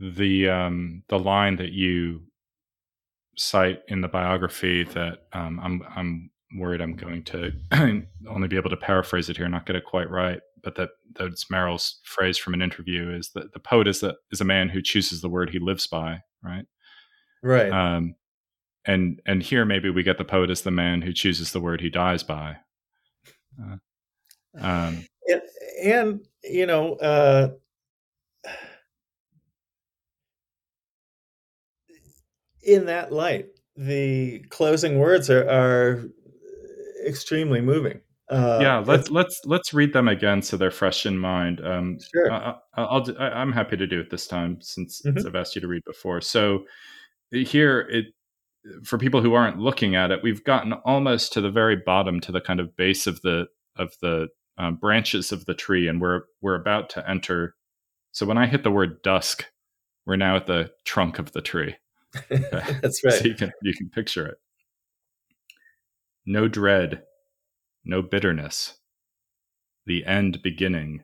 [0.01, 2.23] the um the line that you
[3.37, 7.53] cite in the biography that um, I'm I'm worried I'm going to
[8.29, 11.51] only be able to paraphrase it here, not get it quite right, but that that's
[11.51, 14.83] Merrill's phrase from an interview is that the poet is that is a man who
[14.83, 16.67] chooses the word he lives by, right?
[17.43, 17.71] Right.
[17.71, 18.15] Um,
[18.85, 21.81] and and here maybe we get the poet as the man who chooses the word
[21.81, 22.57] he dies by.
[23.61, 23.77] Uh,
[24.59, 25.43] um, and,
[25.83, 27.51] and, you know, uh,
[32.63, 33.47] in that light,
[33.77, 36.05] the closing words are, are
[37.07, 38.01] extremely moving.
[38.31, 41.61] Uh, yeah, let's let's let's read them again so they're fresh in mind.
[41.65, 45.17] Um, sure, I, will i am happy to do it this time since, mm-hmm.
[45.17, 46.23] since I've asked you to read before.
[46.23, 46.65] So,
[47.31, 48.07] here it
[48.85, 52.33] for people who aren't looking at it, we've gotten almost to the very bottom, to
[52.33, 56.23] the kind of base of the of the um, branches of the tree, and we're
[56.41, 57.55] we're about to enter.
[58.13, 59.45] So when I hit the word dusk,
[60.07, 61.77] we're now at the trunk of the tree.
[62.31, 63.15] That's right.
[63.15, 64.39] so you can you can picture it.
[66.27, 67.03] No dread,
[67.85, 68.79] no bitterness.
[69.87, 71.03] The end beginning.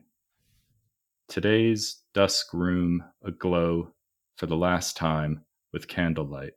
[1.27, 3.93] Today's dusk room aglow
[4.35, 6.53] for the last time with candlelight.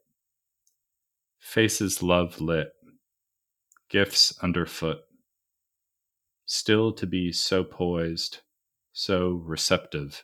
[1.39, 2.69] Faces love lit,
[3.89, 4.99] gifts underfoot.
[6.45, 8.39] Still to be so poised,
[8.93, 10.23] so receptive,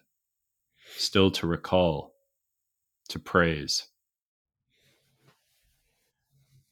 [0.97, 2.15] still to recall,
[3.09, 3.87] to praise.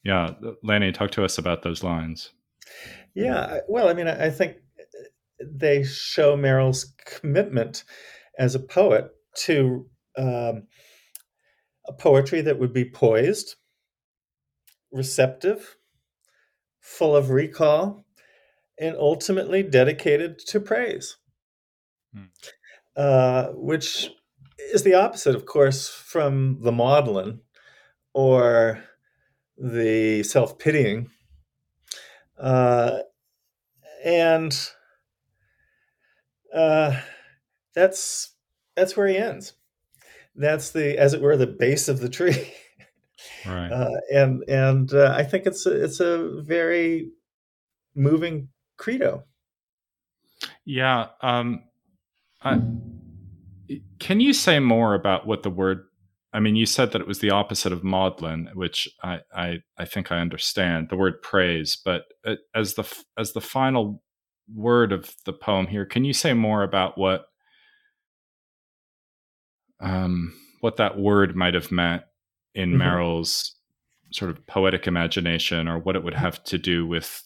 [0.04, 2.30] Yeah, Lanny, talk to us about those lines.
[3.14, 4.56] Yeah, well, I mean, I think
[5.40, 7.84] they show Merrill's commitment
[8.38, 9.10] as a poet
[9.44, 9.86] to
[10.16, 10.66] um,
[11.86, 13.56] a poetry that would be poised,
[14.92, 15.76] receptive,
[16.80, 18.04] full of recall,
[18.78, 21.16] and ultimately dedicated to praise,
[22.14, 22.24] hmm.
[22.96, 24.10] uh, which
[24.72, 27.40] is the opposite, of course, from the maudlin
[28.14, 28.82] or
[29.58, 31.10] the self pitying.
[32.38, 32.98] Uh,
[34.04, 34.56] and
[36.54, 37.00] uh,
[37.74, 38.34] that's
[38.76, 39.54] that's where he ends.
[40.36, 42.52] That's the as it were the base of the tree.
[43.46, 43.70] Right.
[43.70, 47.10] Uh, and and uh, i think it's a, it's a very
[47.94, 49.24] moving credo.
[50.64, 51.62] Yeah um
[52.42, 52.60] I,
[53.98, 55.87] can you say more about what the word
[56.32, 59.84] i mean you said that it was the opposite of maudlin which i i, I
[59.84, 62.84] think i understand the word praise but uh, as the
[63.16, 64.02] as the final
[64.54, 67.26] word of the poem here can you say more about what
[69.80, 72.02] um, what that word might have meant
[72.54, 72.78] in mm-hmm.
[72.78, 73.54] Merrill's
[74.10, 77.22] sort of poetic imagination or what it would have to do with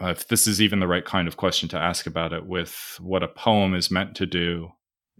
[0.00, 2.98] uh, if this is even the right kind of question to ask about it with
[3.00, 4.70] what a poem is meant to do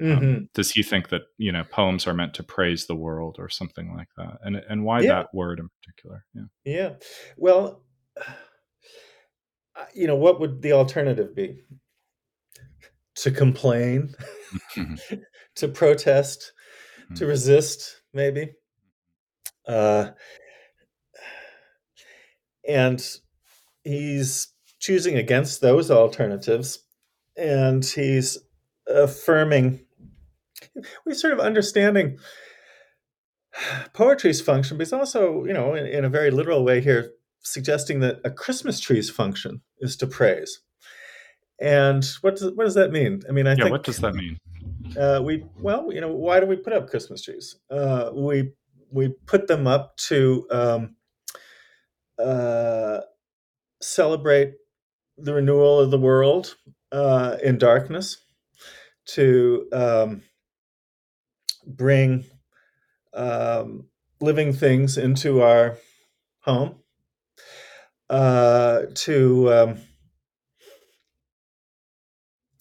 [0.01, 0.19] mm-hmm.
[0.19, 3.49] um, does he think that you know poems are meant to praise the world or
[3.49, 5.09] something like that and and why yeah.
[5.09, 6.91] that word in particular yeah yeah
[7.37, 7.83] well
[9.95, 11.61] you know what would the alternative be
[13.15, 14.15] to complain
[14.77, 15.17] mm-hmm.
[15.57, 16.53] to protest
[17.05, 17.15] mm-hmm.
[17.15, 18.51] to resist maybe
[19.67, 20.11] uh
[22.69, 23.17] and
[23.85, 26.81] he's choosing against those alternatives
[27.37, 28.39] and he's
[28.87, 29.81] affirming
[31.07, 32.19] we're sort of understanding
[33.93, 38.01] poetry's function but it's also you know in, in, a very literal way here suggesting
[38.01, 40.61] that a christmas tree's function is to praise.
[41.61, 43.23] And what does, what does that mean?
[43.29, 44.39] I mean i yeah, think what does that mean?
[44.99, 47.57] uh, we well you know why do we put up christmas trees?
[47.71, 48.53] Uh, we
[48.91, 50.97] we put them up to um,
[52.19, 53.01] uh,
[53.81, 54.55] celebrate
[55.17, 56.57] the renewal of the world
[56.93, 58.19] uh, in darkness,
[59.07, 60.23] to um,
[61.69, 62.25] bring
[63.15, 63.87] um,
[64.21, 65.79] living things into our
[66.41, 66.77] home,
[68.11, 69.79] uh, to um,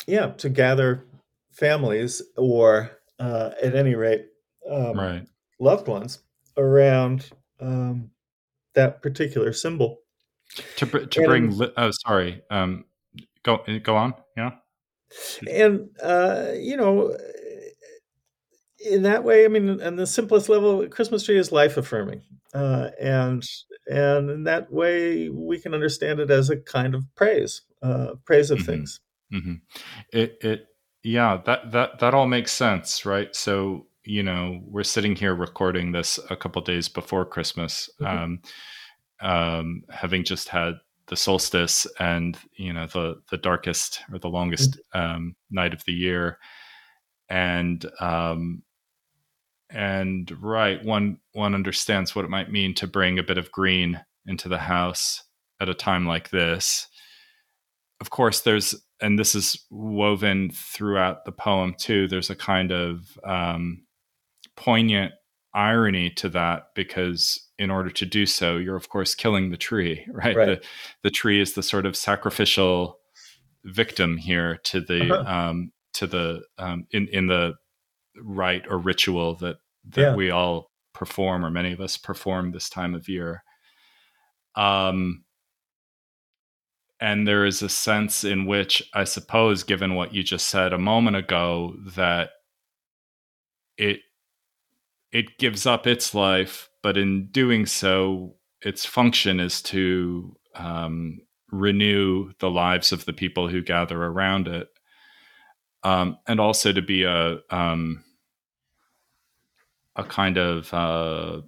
[0.08, 1.04] yeah, to gather
[1.52, 4.28] families or uh, at any rate
[4.70, 5.26] um, right.
[5.60, 6.20] loved ones
[6.58, 7.30] around
[7.60, 8.12] um,
[8.76, 10.00] that particular symbol.
[10.78, 12.86] To to and, bring li- oh sorry um
[13.44, 14.52] go go on yeah
[15.52, 17.16] and uh you know
[18.88, 22.22] in that way i mean on the simplest level christmas tree is life affirming
[22.54, 23.44] uh and
[23.88, 28.52] and in that way we can understand it as a kind of praise uh praise
[28.52, 28.72] of mm-hmm.
[28.72, 29.00] things
[29.34, 29.54] mm-hmm.
[30.12, 30.68] it it
[31.04, 35.92] yeah that that that all makes sense right so you know we're sitting here recording
[35.92, 38.24] this a couple days before christmas mm-hmm.
[38.24, 38.40] um
[39.22, 40.74] um, having just had
[41.08, 45.16] the solstice and you know the the darkest or the longest mm-hmm.
[45.16, 46.38] um, night of the year,
[47.30, 48.64] and um,
[49.70, 54.00] and right one one understands what it might mean to bring a bit of green
[54.26, 55.24] into the house
[55.60, 56.88] at a time like this.
[58.00, 62.08] Of course, there's and this is woven throughout the poem too.
[62.08, 63.86] There's a kind of um,
[64.56, 65.14] poignant
[65.54, 70.06] irony to that because in order to do so you're of course killing the tree
[70.12, 70.46] right, right.
[70.46, 70.62] The,
[71.04, 73.00] the tree is the sort of sacrificial
[73.64, 75.50] victim here to the uh-huh.
[75.50, 77.56] um, to the um, in in the
[78.22, 79.58] rite or ritual that
[79.90, 80.16] that yeah.
[80.16, 83.44] we all perform or many of us perform this time of year
[84.56, 85.24] um
[87.00, 90.78] and there is a sense in which i suppose given what you just said a
[90.78, 92.32] moment ago that
[93.78, 94.00] it
[95.12, 101.20] it gives up its life, but in doing so, its function is to um,
[101.52, 104.68] renew the lives of the people who gather around it,
[105.84, 108.04] um, and also to be a um,
[109.98, 111.42] a kind of uh,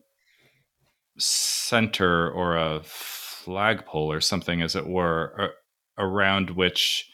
[1.18, 5.54] center or a flagpole or something, as it were,
[5.98, 7.10] around which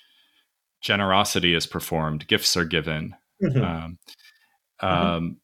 [0.81, 3.15] generosity is performed, gifts are given.
[3.43, 3.63] Mm-hmm.
[3.63, 3.97] Um,
[4.81, 4.85] mm-hmm.
[4.85, 5.37] Um,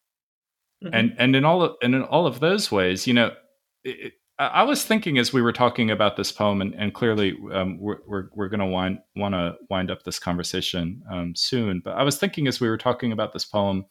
[0.84, 0.96] Mm-hmm.
[0.96, 3.32] And and in all of, and in all of those ways, you know,
[3.84, 7.78] it, I was thinking as we were talking about this poem, and, and clearly um,
[7.80, 11.82] we're we're, we're going to wind want to wind up this conversation um, soon.
[11.84, 13.86] But I was thinking as we were talking about this poem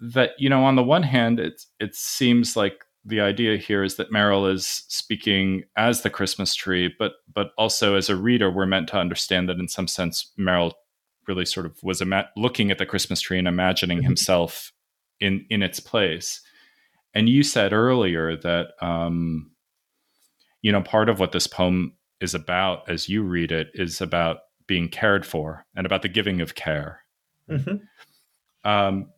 [0.00, 3.96] that you know, on the one hand, it it seems like the idea here is
[3.96, 8.66] that Merrill is speaking as the Christmas tree, but but also as a reader, we're
[8.66, 10.74] meant to understand that in some sense, Merrill
[11.26, 14.06] really sort of was ima- looking at the Christmas tree and imagining mm-hmm.
[14.06, 14.72] himself
[15.20, 16.40] in in its place.
[17.14, 19.50] And you said earlier that um,
[20.62, 24.38] you know part of what this poem is about, as you read it, is about
[24.66, 27.00] being cared for and about the giving of care.
[27.50, 28.68] Mm-hmm.
[28.68, 29.08] Um,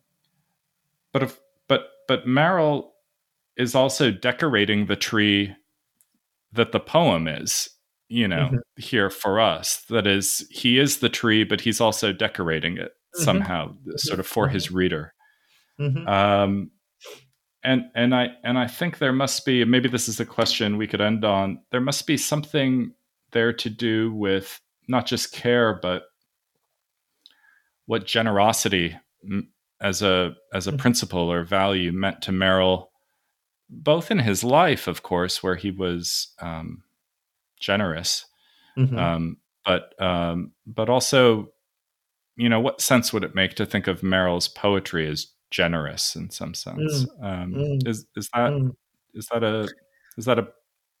[1.13, 1.39] but if,
[1.69, 2.91] but but Merrill
[3.55, 5.53] is also decorating the tree
[6.51, 7.69] that the poem is
[8.09, 8.57] you know mm-hmm.
[8.77, 13.23] here for us that is he is the tree but he's also decorating it mm-hmm.
[13.23, 15.13] somehow sort of for his reader
[15.79, 16.07] Mm-hmm.
[16.07, 16.71] Um,
[17.63, 20.87] and and I and I think there must be maybe this is a question we
[20.87, 21.59] could end on.
[21.71, 22.93] There must be something
[23.31, 26.03] there to do with not just care, but
[27.85, 28.97] what generosity
[29.83, 30.79] as a as a mm-hmm.
[30.79, 32.91] principle or value meant to Merrill,
[33.69, 36.83] both in his life, of course, where he was um,
[37.59, 38.25] generous,
[38.77, 38.97] mm-hmm.
[38.97, 41.51] um, but um, but also,
[42.35, 46.29] you know, what sense would it make to think of Merrill's poetry as generous in
[46.31, 47.05] some sense.
[47.05, 47.23] Mm.
[47.23, 47.87] Um, mm.
[47.87, 48.75] Is is that mm.
[49.13, 49.69] is that a
[50.17, 50.47] is that a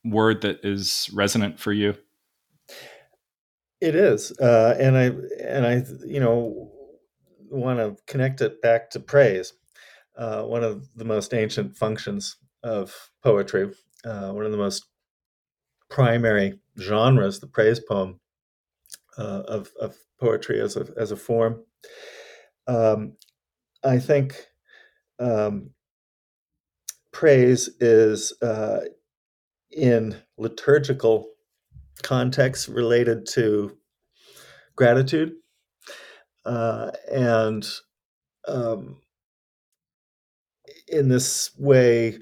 [0.05, 1.95] word that is resonant for you?
[3.81, 5.05] It is, uh, and I
[5.43, 6.71] and I you know
[7.59, 9.53] want to connect it back to praise,
[10.17, 13.71] uh, one of the most ancient functions of poetry,
[14.05, 14.85] uh, one of the most
[15.89, 18.19] primary genres, the praise poem
[19.17, 21.63] uh, of of poetry as a as a form.
[22.67, 23.13] Um,
[23.83, 24.47] I think
[25.19, 25.71] um,
[27.13, 28.81] praise is uh,
[29.71, 31.27] in liturgical
[32.03, 33.77] context related to
[34.75, 35.33] gratitude
[36.45, 37.67] uh, and
[38.47, 38.97] um,
[40.87, 42.19] in this way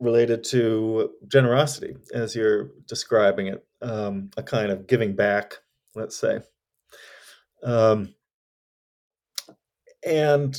[0.00, 5.54] related to generosity as you're describing it um, a kind of giving back
[5.94, 6.40] let's say.
[7.62, 8.14] Um,
[10.06, 10.56] and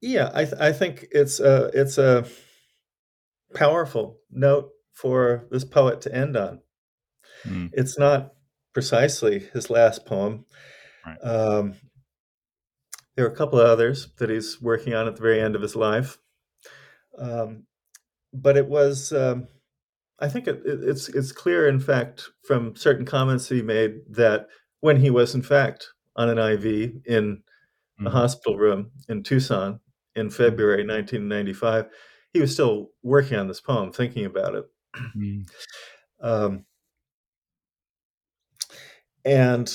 [0.00, 2.26] yeah I, th- I think it's a it's a
[3.54, 6.60] powerful note for this poet to end on.
[7.46, 7.70] Mm.
[7.72, 8.34] it's not
[8.74, 10.44] precisely his last poem
[11.06, 11.18] right.
[11.22, 11.74] um,
[13.16, 15.62] there are a couple of others that he's working on at the very end of
[15.62, 16.18] his life
[17.18, 17.64] um,
[18.32, 19.46] but it was um,
[20.20, 24.48] i think it, it, it's it's clear in fact from certain comments he made that
[24.80, 26.64] when he was in fact on an iv
[27.06, 27.42] in
[28.00, 28.06] mm-hmm.
[28.06, 29.80] a hospital room in Tucson
[30.16, 30.34] in mm-hmm.
[30.34, 31.86] February 1995.
[32.32, 34.64] He was still working on this poem, thinking about it.
[34.96, 35.40] Mm-hmm.
[36.22, 36.64] Um,
[39.24, 39.72] and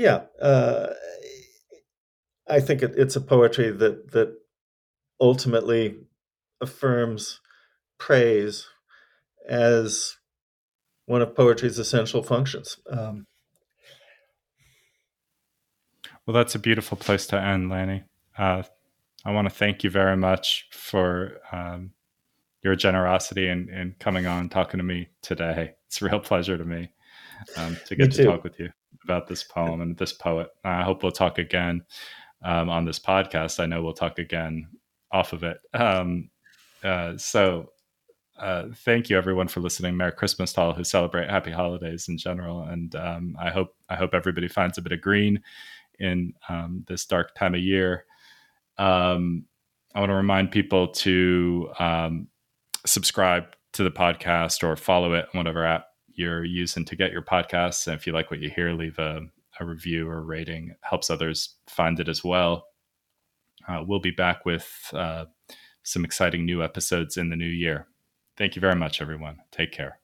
[0.00, 0.94] yeah, uh,
[2.48, 4.34] I think it, it's a poetry that that
[5.20, 5.98] ultimately
[6.62, 7.38] affirms
[7.98, 8.66] praise
[9.46, 10.16] as
[11.04, 12.78] one of poetry's essential functions.
[12.88, 13.26] Um,
[16.26, 18.04] well, that's a beautiful place to end, Lanny.
[18.38, 18.62] Uh,
[19.26, 21.90] I want to thank you very much for um,
[22.62, 25.74] your generosity and, and coming on talking to me today.
[25.88, 26.90] It's a real pleasure to me
[27.58, 28.70] um, to get to talk with you
[29.04, 30.48] about this poem and this poet.
[30.64, 31.84] I hope we'll talk again
[32.42, 33.60] um, on this podcast.
[33.60, 34.68] I know we'll talk again
[35.12, 35.58] off of it.
[35.74, 36.30] Um,
[36.82, 37.70] uh, so
[38.38, 39.96] uh, thank you everyone for listening.
[39.96, 42.62] Merry Christmas to all who celebrate happy holidays in general.
[42.62, 45.42] And um, I hope I hope everybody finds a bit of green
[45.98, 48.06] in um, this dark time of year.
[48.78, 49.44] Um,
[49.94, 52.28] I want to remind people to um,
[52.86, 53.44] subscribe
[53.74, 55.86] to the podcast or follow it on whatever app
[56.20, 57.86] you're using to get your podcasts.
[57.86, 59.22] And if you like what you hear, leave a,
[59.58, 60.70] a review or rating.
[60.70, 62.66] It helps others find it as well.
[63.66, 65.24] Uh, we'll be back with uh,
[65.82, 67.86] some exciting new episodes in the new year.
[68.36, 69.38] Thank you very much, everyone.
[69.50, 70.00] Take care.